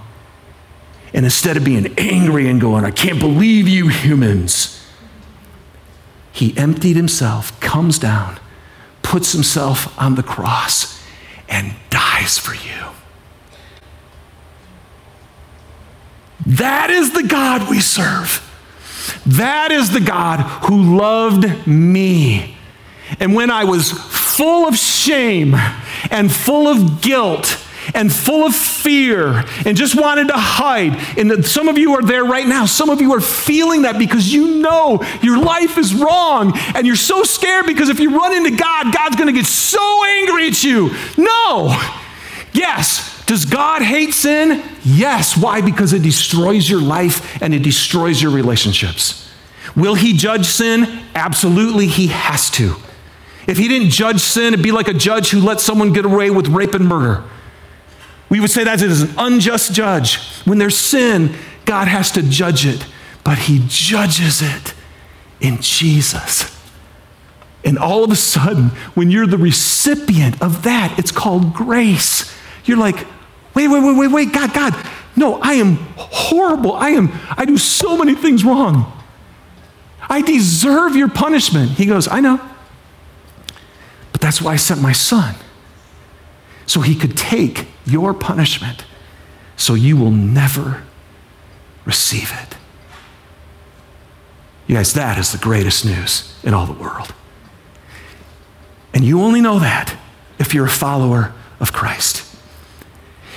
And 1.14 1.26
instead 1.26 1.58
of 1.58 1.64
being 1.64 1.94
angry 1.98 2.50
and 2.50 2.60
going, 2.60 2.86
I 2.86 2.92
can't 2.92 3.20
believe 3.20 3.68
you 3.68 3.88
humans, 3.88 4.84
he 6.32 6.58
emptied 6.58 6.96
himself, 6.96 7.60
comes 7.60 8.00
down, 8.00 8.40
puts 9.04 9.32
himself 9.32 9.98
on 10.00 10.16
the 10.16 10.24
cross, 10.24 11.00
and 11.48 11.76
dies 11.92 12.40
for 12.40 12.56
you. 12.56 12.88
That 16.46 16.90
is 16.90 17.14
the 17.14 17.24
God 17.24 17.70
we 17.70 17.80
serve. 17.80 18.50
That 19.26 19.72
is 19.72 19.92
the 19.92 20.02
God 20.02 20.40
who 20.66 20.98
loved 20.98 21.68
me. 21.68 22.58
And 23.20 23.36
when 23.36 23.52
I 23.52 23.64
was 23.66 23.92
full 23.92 24.68
of 24.68 24.76
shame 24.76 25.56
and 26.10 26.34
full 26.34 26.68
of 26.68 27.02
guilt 27.02 27.63
and 27.94 28.12
full 28.12 28.46
of 28.46 28.56
fear 28.56 29.44
and 29.66 29.78
just 29.78 30.00
wanted 30.00 30.28
to 30.30 30.38
hide. 30.38 30.96
And 31.18 31.46
some 31.46 31.68
of 31.68 31.78
you 31.78 31.94
are 31.94 32.02
there 32.02 32.26
right 32.26 32.48
now. 32.48 32.66
Some 32.66 32.90
of 32.90 33.02
you 33.02 33.14
are 33.14 33.22
feeling 33.22 33.84
that 33.84 33.98
because 33.98 34.34
you 34.34 34.60
know 34.60 35.02
your 35.22 35.38
life 35.38 35.78
is 35.78 35.94
wrong 35.94 36.54
and 36.76 36.88
you're 36.88 36.96
so 36.96 37.24
scared 37.24 37.66
because 37.66 37.90
if 37.90 38.00
you 38.00 38.18
run 38.18 38.34
into 38.34 38.56
God, 38.56 38.94
God's 38.94 39.16
going 39.16 39.28
to 39.28 39.34
get 39.34 39.46
so 39.46 40.06
angry 40.06 40.48
at 40.48 40.64
you. 40.64 40.92
No. 41.18 41.80
Yes. 42.54 43.14
Does 43.26 43.46
God 43.46 43.82
hate 43.82 44.14
sin? 44.14 44.64
Yes. 44.84 45.38
Why? 45.38 45.62
Because 45.62 45.94
it 45.94 46.04
destroys 46.04 46.70
your 46.70 46.82
life 46.82 47.42
and 47.42 47.54
it 47.54 47.64
destroys 47.64 48.22
your 48.22 48.32
relationships. 48.32 49.30
Will 49.76 49.96
he 49.96 50.14
judge 50.14 50.46
sin? 50.46 51.04
Absolutely, 51.16 51.88
he 51.88 52.08
has 52.08 52.50
to. 52.52 52.76
If 53.48 53.58
he 53.58 53.68
didn't 53.68 53.90
judge 53.90 54.20
sin, 54.22 54.54
it'd 54.54 54.64
be 54.64 54.72
like 54.72 54.88
a 54.88 54.94
judge 54.94 55.32
who 55.32 55.40
let 55.40 55.60
someone 55.60 55.94
get 55.94 56.06
away 56.06 56.30
with 56.30 56.48
rape 56.48 56.74
and 56.74 56.88
murder. 56.88 57.24
We 58.30 58.40
would 58.40 58.52
say 58.52 58.64
that 58.64 58.82
it 58.82 58.90
is 58.90 59.04
an 59.04 59.16
unjust 59.18 59.74
judge. 59.74 60.18
When 60.46 60.58
there's 60.58 60.78
sin, 60.78 61.36
God 61.66 61.88
has 61.88 62.12
to 62.12 62.24
judge 62.24 62.66
it, 62.66 62.86
but 63.24 63.38
He 63.38 63.64
judges 63.68 64.42
it 64.42 64.74
in 65.40 65.62
Jesus. 65.62 66.50
And 67.64 67.78
all 67.78 68.04
of 68.04 68.12
a 68.12 68.16
sudden, 68.16 68.70
when 68.96 69.10
you're 69.10 69.28
the 69.28 69.38
recipient 69.38 70.42
of 70.42 70.64
that, 70.64 70.98
it's 70.98 71.12
called 71.12 71.54
grace. 71.54 72.34
You're 72.66 72.78
like, 72.78 73.08
wait, 73.54 73.68
wait, 73.68 73.84
wait, 73.84 73.98
wait, 73.98 74.12
wait, 74.12 74.34
God, 74.34 74.54
God, 74.54 74.90
no, 75.16 75.40
I 75.42 75.54
am 75.54 75.76
horrible. 75.96 76.74
I 76.74 76.90
am, 76.90 77.12
I 77.38 77.46
do 77.46 77.58
so 77.58 77.98
many 77.98 78.16
things 78.16 78.44
wrong. 78.44 78.92
I 80.10 80.22
deserve 80.22 80.96
your 80.96 81.08
punishment. 81.08 81.72
He 81.72 81.86
goes, 81.86 82.08
I 82.08 82.20
know. 82.20 82.42
But 84.12 84.22
that's 84.22 84.42
why 84.42 84.54
I 84.54 84.56
sent 84.58 84.82
my 84.82 84.92
son 84.92 85.36
so 86.66 86.82
he 86.82 86.96
could 86.96 87.18
take 87.18 87.68
your 87.86 88.14
punishment 88.14 88.86
so 89.56 89.74
you 89.74 89.98
will 89.98 90.12
never 90.12 90.84
receive 91.86 92.32
it. 92.42 92.58
You 94.68 94.76
guys, 94.76 94.94
that 94.94 95.18
is 95.18 95.32
the 95.32 95.38
greatest 95.38 95.86
news 95.86 96.34
in 96.44 96.54
all 96.54 96.66
the 96.66 96.74
world. 96.74 97.14
And 98.94 99.04
you 99.04 99.22
only 99.22 99.42
know 99.42 99.60
that 99.60 99.96
if 100.40 100.54
you're 100.54 100.66
a 100.66 100.70
follower 100.70 101.34
of 101.60 101.74
Christ. 101.74 102.30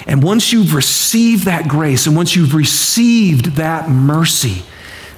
And 0.07 0.22
once 0.22 0.53
you've 0.53 0.74
received 0.74 1.45
that 1.47 1.66
grace 1.66 2.07
and 2.07 2.14
once 2.14 2.37
you've 2.37 2.55
received 2.55 3.57
that 3.57 3.89
mercy, 3.89 4.62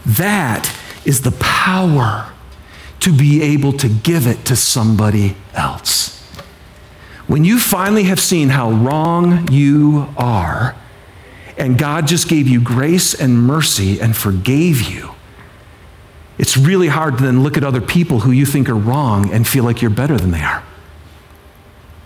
that 0.06 0.72
is 1.04 1.22
the 1.22 1.32
power 1.32 2.32
to 3.00 3.12
be 3.12 3.42
able 3.42 3.72
to 3.74 3.88
give 3.88 4.26
it 4.26 4.44
to 4.46 4.56
somebody 4.56 5.36
else. 5.54 6.07
When 7.29 7.45
you 7.45 7.61
finally 7.61 8.05
have 8.05 8.18
seen 8.18 8.49
how 8.49 8.70
wrong 8.70 9.53
you 9.53 10.09
are, 10.16 10.74
and 11.59 11.79
God 11.79 12.07
just 12.07 12.29
gave 12.29 12.49
you 12.49 12.61
grace 12.61 13.14
and 13.14 13.39
mercy 13.39 14.01
and 14.01 14.16
forgave 14.16 14.83
you, 14.83 15.14
it's 16.39 16.57
really 16.57 16.89
hard 16.89 17.18
to 17.18 17.24
then 17.24 17.43
look 17.43 17.57
at 17.57 17.64
other 17.64 17.83
people 17.83 18.20
who 18.20 18.31
you 18.31 18.47
think 18.47 18.68
are 18.68 18.74
wrong 18.74 19.31
and 19.31 19.47
feel 19.47 19.64
like 19.64 19.83
you're 19.83 19.91
better 19.91 20.16
than 20.16 20.31
they 20.31 20.41
are. 20.41 20.62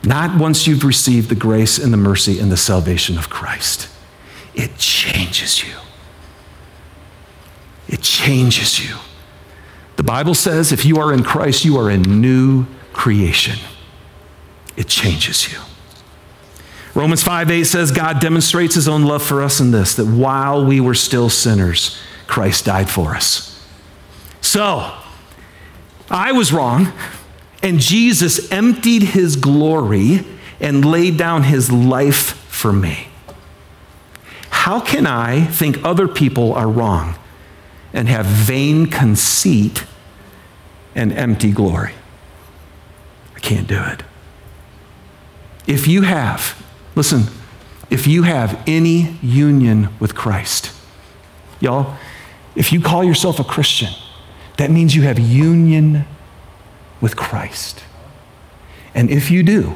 Not 0.02 0.38
once 0.38 0.66
you've 0.66 0.84
received 0.84 1.28
the 1.28 1.36
grace 1.36 1.78
and 1.78 1.92
the 1.92 1.98
mercy 1.98 2.40
and 2.40 2.50
the 2.50 2.56
salvation 2.56 3.16
of 3.16 3.30
Christ. 3.30 3.88
It 4.54 4.76
changes 4.76 5.62
you. 5.62 5.76
It 7.88 8.02
changes 8.02 8.84
you. 8.84 8.96
The 9.96 10.02
Bible 10.02 10.34
says 10.34 10.72
if 10.72 10.84
you 10.84 10.98
are 10.98 11.12
in 11.12 11.22
Christ, 11.22 11.64
you 11.64 11.78
are 11.78 11.90
a 11.90 11.96
new 11.96 12.66
creation. 12.92 13.58
It 14.76 14.88
changes 14.88 15.52
you. 15.52 15.58
Romans 16.94 17.22
5 17.22 17.50
8 17.50 17.64
says, 17.64 17.90
God 17.90 18.20
demonstrates 18.20 18.74
his 18.74 18.88
own 18.88 19.04
love 19.04 19.22
for 19.22 19.42
us 19.42 19.60
in 19.60 19.70
this, 19.70 19.94
that 19.94 20.06
while 20.06 20.64
we 20.64 20.80
were 20.80 20.94
still 20.94 21.30
sinners, 21.30 21.98
Christ 22.26 22.66
died 22.66 22.90
for 22.90 23.14
us. 23.14 23.48
So, 24.40 24.92
I 26.10 26.32
was 26.32 26.52
wrong, 26.52 26.92
and 27.62 27.78
Jesus 27.78 28.50
emptied 28.52 29.02
his 29.02 29.36
glory 29.36 30.26
and 30.60 30.84
laid 30.84 31.16
down 31.16 31.44
his 31.44 31.72
life 31.72 32.34
for 32.48 32.72
me. 32.72 33.08
How 34.50 34.80
can 34.80 35.06
I 35.06 35.44
think 35.44 35.82
other 35.84 36.06
people 36.06 36.52
are 36.52 36.68
wrong 36.68 37.16
and 37.92 38.08
have 38.08 38.26
vain 38.26 38.86
conceit 38.86 39.84
and 40.94 41.12
empty 41.12 41.50
glory? 41.50 41.94
I 43.34 43.40
can't 43.40 43.66
do 43.66 43.82
it. 43.82 44.02
If 45.66 45.86
you 45.86 46.02
have, 46.02 46.60
listen, 46.94 47.24
if 47.90 48.06
you 48.06 48.22
have 48.22 48.62
any 48.66 49.16
union 49.22 49.88
with 50.00 50.14
Christ, 50.14 50.72
y'all, 51.60 51.96
if 52.54 52.72
you 52.72 52.80
call 52.80 53.04
yourself 53.04 53.38
a 53.38 53.44
Christian, 53.44 53.90
that 54.56 54.70
means 54.70 54.94
you 54.94 55.02
have 55.02 55.18
union 55.18 56.04
with 57.00 57.16
Christ. 57.16 57.84
And 58.94 59.10
if 59.10 59.30
you 59.30 59.42
do, 59.42 59.74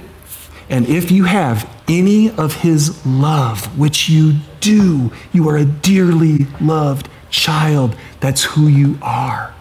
and 0.68 0.86
if 0.86 1.10
you 1.10 1.24
have 1.24 1.70
any 1.88 2.30
of 2.30 2.62
his 2.62 3.04
love, 3.06 3.78
which 3.78 4.08
you 4.08 4.34
do, 4.60 5.12
you 5.32 5.48
are 5.48 5.56
a 5.56 5.64
dearly 5.64 6.46
loved 6.60 7.08
child. 7.30 7.96
That's 8.20 8.44
who 8.44 8.66
you 8.66 8.98
are. 9.00 9.54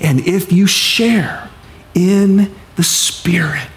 And 0.00 0.20
if 0.20 0.52
you 0.52 0.66
share 0.66 1.48
in 1.94 2.52
the 2.76 2.82
Spirit, 2.82 3.71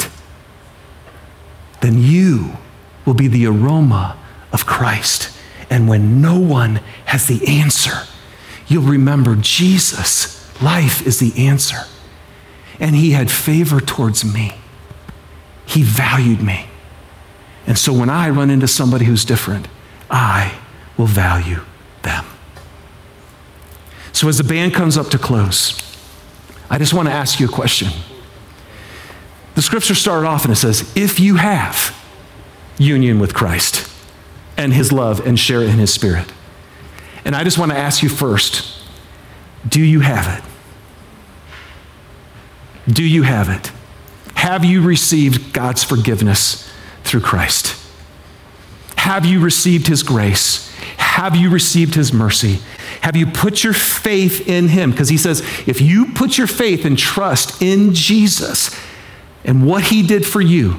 then 1.85 2.01
you 2.01 2.57
will 3.05 3.13
be 3.13 3.27
the 3.27 3.45
aroma 3.45 4.17
of 4.51 4.65
Christ. 4.65 5.31
And 5.69 5.87
when 5.87 6.21
no 6.21 6.39
one 6.39 6.77
has 7.05 7.27
the 7.27 7.47
answer, 7.47 8.07
you'll 8.67 8.83
remember 8.83 9.35
Jesus 9.35 10.35
Life 10.61 11.05
is 11.05 11.19
the 11.19 11.47
answer. 11.47 11.79
And 12.79 12.95
he 12.95 13.11
had 13.11 13.31
favor 13.31 13.79
towards 13.79 14.23
me. 14.25 14.53
He 15.65 15.83
valued 15.83 16.41
me. 16.41 16.67
And 17.67 17.77
so 17.77 17.93
when 17.93 18.09
I 18.09 18.29
run 18.29 18.49
into 18.49 18.67
somebody 18.67 19.05
who's 19.05 19.25
different, 19.25 19.67
I 20.09 20.57
will 20.97 21.07
value 21.07 21.61
them. 22.03 22.25
So 24.13 24.27
as 24.27 24.37
the 24.37 24.43
band 24.43 24.73
comes 24.73 24.97
up 24.97 25.07
to 25.09 25.17
close, 25.17 25.81
I 26.69 26.77
just 26.77 26.93
want 26.93 27.07
to 27.07 27.13
ask 27.13 27.39
you 27.39 27.47
a 27.47 27.51
question. 27.51 27.89
The 29.55 29.61
scripture 29.61 29.95
started 29.95 30.27
off 30.27 30.43
and 30.43 30.51
it 30.51 30.57
says, 30.57 30.91
if 30.95 31.19
you 31.19 31.35
have 31.35 31.95
union 32.77 33.19
with 33.19 33.33
Christ 33.33 33.89
and 34.57 34.73
his 34.73 34.91
love 34.91 35.25
and 35.25 35.39
share 35.39 35.61
it 35.61 35.69
in 35.69 35.77
his 35.77 35.93
spirit. 35.93 36.31
And 37.23 37.35
I 37.35 37.43
just 37.43 37.57
want 37.57 37.71
to 37.71 37.77
ask 37.77 38.03
you 38.03 38.09
first, 38.09 38.83
do 39.67 39.81
you 39.81 40.01
have 40.01 40.37
it? 40.37 40.43
Do 42.93 43.03
you 43.03 43.23
have 43.23 43.49
it? 43.49 43.71
Have 44.35 44.63
you 44.63 44.81
received 44.81 45.53
God's 45.53 45.83
forgiveness 45.83 46.71
through 47.03 47.21
Christ? 47.21 47.81
Have 48.97 49.25
you 49.25 49.39
received 49.39 49.87
His 49.87 50.03
grace? 50.03 50.71
Have 50.97 51.35
you 51.35 51.49
received 51.49 51.95
His 51.95 52.13
mercy? 52.13 52.59
Have 53.01 53.15
you 53.15 53.25
put 53.25 53.63
your 53.63 53.73
faith 53.73 54.47
in 54.47 54.67
Him? 54.67 54.91
Because 54.91 55.09
He 55.09 55.17
says, 55.17 55.41
if 55.65 55.81
you 55.81 56.13
put 56.13 56.37
your 56.37 56.47
faith 56.47 56.85
and 56.85 56.97
trust 56.97 57.61
in 57.61 57.93
Jesus 57.93 58.79
and 59.45 59.65
what 59.65 59.85
He 59.85 60.05
did 60.05 60.25
for 60.25 60.41
you, 60.41 60.75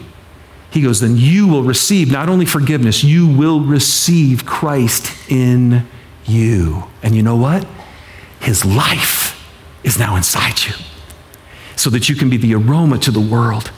He 0.70 0.82
goes, 0.82 1.00
then 1.00 1.16
you 1.16 1.48
will 1.48 1.62
receive 1.62 2.10
not 2.12 2.28
only 2.28 2.44
forgiveness, 2.44 3.02
you 3.02 3.26
will 3.26 3.60
receive 3.60 4.44
Christ 4.44 5.30
in 5.30 5.86
you. 6.26 6.84
And 7.02 7.14
you 7.14 7.22
know 7.22 7.36
what? 7.36 7.66
His 8.40 8.64
life 8.64 9.32
is 9.82 9.98
now 9.98 10.16
inside 10.16 10.64
you 10.64 10.74
so 11.76 11.90
that 11.90 12.08
you 12.08 12.16
can 12.16 12.28
be 12.28 12.36
the 12.36 12.54
aroma 12.54 12.98
to 12.98 13.10
the 13.10 13.20
world. 13.20 13.70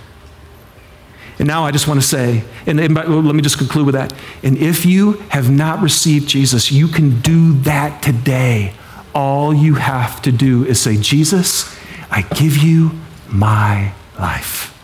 And 1.39 1.47
now 1.47 1.65
I 1.65 1.71
just 1.71 1.87
want 1.87 2.01
to 2.01 2.07
say, 2.07 2.43
and, 2.67 2.81
and 2.81 2.95
let 2.95 3.35
me 3.35 3.43
just 3.43 3.59
conclude 3.59 3.87
with 3.87 3.95
that. 3.95 4.13
And 4.43 4.57
if 4.57 4.85
you 4.85 5.13
have 5.29 5.51
not 5.51 5.81
received 5.81 6.29
Jesus, 6.29 6.73
you 6.73 6.89
can 6.89 7.21
do 7.21 7.53
that 7.61 8.03
today. 8.03 8.73
All 9.15 9.55
you 9.55 9.75
have 9.75 10.21
to 10.23 10.33
do 10.33 10.65
is 10.65 10.81
say, 10.81 10.97
Jesus, 10.97 11.77
I 12.11 12.23
give 12.23 12.57
you 12.57 12.93
my 13.29 13.93
life. 14.19 14.75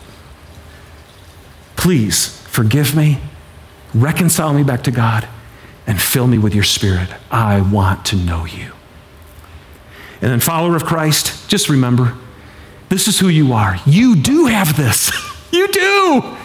Please 1.75 2.39
forgive 2.47 2.95
me, 2.95 3.19
reconcile 3.93 4.53
me 4.53 4.63
back 4.63 4.83
to 4.83 4.91
God, 4.91 5.27
and 5.87 6.01
fill 6.01 6.27
me 6.27 6.37
with 6.37 6.55
your 6.55 6.63
spirit. 6.63 7.09
I 7.29 7.61
want 7.61 8.05
to 8.07 8.15
know 8.15 8.45
you. 8.45 8.71
And 10.21 10.31
then, 10.31 10.39
follower 10.39 10.75
of 10.75 10.85
Christ, 10.85 11.49
just 11.49 11.69
remember 11.69 12.17
this 12.89 13.07
is 13.07 13.19
who 13.19 13.27
you 13.27 13.53
are. 13.53 13.77
You 13.85 14.15
do 14.15 14.45
have 14.45 14.77
this. 14.77 15.11
You 15.51 15.69
do. 15.69 16.37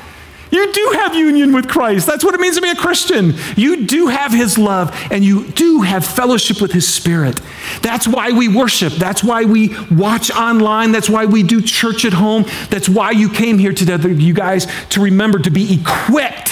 You 0.51 0.72
do 0.72 0.92
have 0.94 1.14
union 1.14 1.53
with 1.53 1.68
Christ. 1.68 2.07
That's 2.07 2.24
what 2.24 2.34
it 2.34 2.40
means 2.40 2.57
to 2.57 2.62
be 2.62 2.70
a 2.70 2.74
Christian. 2.74 3.34
You 3.57 3.86
do 3.86 4.09
have 4.09 4.32
His 4.32 4.59
love 4.59 4.94
and 5.11 5.24
you 5.24 5.48
do 5.48 5.82
have 5.82 6.05
fellowship 6.05 6.61
with 6.61 6.72
His 6.72 6.92
Spirit. 6.92 7.40
That's 7.82 8.09
why 8.09 8.32
we 8.32 8.48
worship. 8.48 8.94
That's 8.94 9.22
why 9.22 9.44
we 9.44 9.76
watch 9.90 10.30
online. 10.30 10.92
That's 10.92 11.09
why 11.09 11.26
we 11.26 11.42
do 11.42 11.62
church 11.62 12.05
at 12.05 12.12
home. 12.12 12.44
That's 12.68 12.88
why 12.88 13.12
you 13.12 13.30
came 13.30 13.59
here 13.59 13.72
today, 13.72 13.96
you 14.12 14.34
guys, 14.34 14.66
to 14.90 15.01
remember 15.01 15.38
to 15.38 15.51
be 15.51 15.74
equipped 15.74 16.51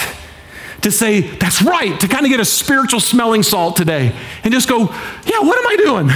to 0.81 0.91
say, 0.91 1.21
that's 1.21 1.61
right, 1.61 1.99
to 1.99 2.07
kind 2.07 2.25
of 2.25 2.31
get 2.31 2.39
a 2.39 2.45
spiritual 2.45 3.01
smelling 3.01 3.43
salt 3.43 3.75
today 3.75 4.15
and 4.43 4.53
just 4.53 4.69
go, 4.69 4.79
yeah, 5.25 5.39
what 5.39 5.57
am 5.57 5.67
I 5.67 5.75
doing? 5.75 6.09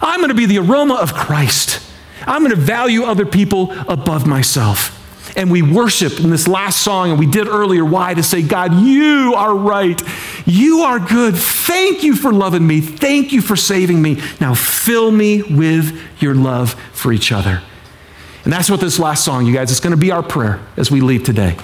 I'm 0.00 0.20
going 0.20 0.30
to 0.30 0.34
be 0.34 0.46
the 0.46 0.58
aroma 0.58 0.94
of 0.94 1.12
Christ. 1.12 1.86
I'm 2.26 2.42
going 2.42 2.54
to 2.54 2.60
value 2.60 3.04
other 3.04 3.26
people 3.26 3.72
above 3.88 4.26
myself. 4.26 5.01
And 5.36 5.50
we 5.50 5.62
worship 5.62 6.20
in 6.20 6.30
this 6.30 6.46
last 6.46 6.82
song, 6.82 7.10
and 7.10 7.18
we 7.18 7.26
did 7.26 7.48
earlier, 7.48 7.84
why? 7.84 8.12
To 8.14 8.22
say, 8.22 8.42
God, 8.42 8.74
you 8.74 9.34
are 9.34 9.54
right. 9.54 10.00
You 10.44 10.80
are 10.80 10.98
good. 10.98 11.34
Thank 11.34 12.02
you 12.02 12.14
for 12.14 12.32
loving 12.32 12.66
me. 12.66 12.80
Thank 12.80 13.32
you 13.32 13.40
for 13.40 13.56
saving 13.56 14.02
me. 14.02 14.20
Now 14.40 14.54
fill 14.54 15.10
me 15.10 15.42
with 15.42 15.98
your 16.20 16.34
love 16.34 16.74
for 16.92 17.12
each 17.12 17.32
other. 17.32 17.62
And 18.44 18.52
that's 18.52 18.68
what 18.68 18.80
this 18.80 18.98
last 18.98 19.24
song, 19.24 19.46
you 19.46 19.54
guys, 19.54 19.70
it's 19.70 19.80
going 19.80 19.92
to 19.92 19.96
be 19.96 20.10
our 20.10 20.22
prayer 20.22 20.60
as 20.76 20.90
we 20.90 21.00
leave 21.00 21.24
today. 21.24 21.56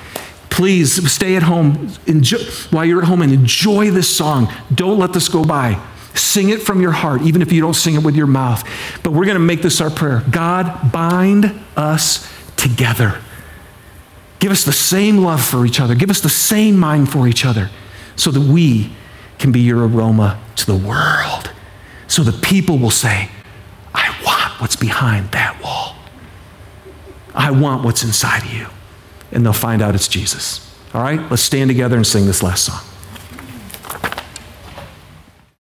Please 0.48 1.10
stay 1.12 1.36
at 1.36 1.42
home 1.42 1.92
enjoy, 2.06 2.38
while 2.70 2.84
you're 2.84 3.02
at 3.02 3.08
home 3.08 3.22
and 3.22 3.32
enjoy 3.32 3.90
this 3.90 4.14
song. 4.14 4.52
Don't 4.74 4.98
let 4.98 5.12
this 5.12 5.28
go 5.28 5.44
by. 5.44 5.80
Sing 6.14 6.48
it 6.48 6.62
from 6.62 6.80
your 6.80 6.92
heart, 6.92 7.22
even 7.22 7.42
if 7.42 7.52
you 7.52 7.60
don't 7.60 7.74
sing 7.74 7.94
it 7.94 8.02
with 8.02 8.16
your 8.16 8.26
mouth. 8.26 8.64
But 9.02 9.12
we're 9.12 9.24
going 9.24 9.36
to 9.36 9.40
make 9.40 9.62
this 9.62 9.80
our 9.80 9.90
prayer 9.90 10.24
God, 10.30 10.90
bind 10.90 11.52
us 11.76 12.28
together. 12.56 13.20
Give 14.38 14.52
us 14.52 14.64
the 14.64 14.72
same 14.72 15.18
love 15.18 15.44
for 15.44 15.66
each 15.66 15.80
other. 15.80 15.94
Give 15.94 16.10
us 16.10 16.20
the 16.20 16.28
same 16.28 16.76
mind 16.78 17.10
for 17.10 17.26
each 17.26 17.44
other 17.44 17.70
so 18.16 18.30
that 18.30 18.40
we 18.40 18.92
can 19.38 19.52
be 19.52 19.60
your 19.60 19.86
aroma 19.86 20.40
to 20.56 20.66
the 20.66 20.76
world. 20.76 21.50
So 22.06 22.22
the 22.22 22.32
people 22.32 22.78
will 22.78 22.90
say, 22.90 23.30
I 23.94 24.14
want 24.24 24.60
what's 24.60 24.76
behind 24.76 25.30
that 25.32 25.60
wall. 25.62 25.96
I 27.34 27.50
want 27.50 27.84
what's 27.84 28.02
inside 28.02 28.44
of 28.44 28.52
you. 28.52 28.66
And 29.30 29.44
they'll 29.44 29.52
find 29.52 29.82
out 29.82 29.94
it's 29.94 30.08
Jesus. 30.08 30.64
All 30.94 31.02
right, 31.02 31.20
let's 31.30 31.42
stand 31.42 31.68
together 31.68 31.96
and 31.96 32.06
sing 32.06 32.26
this 32.26 32.42
last 32.42 32.64
song. 32.64 32.80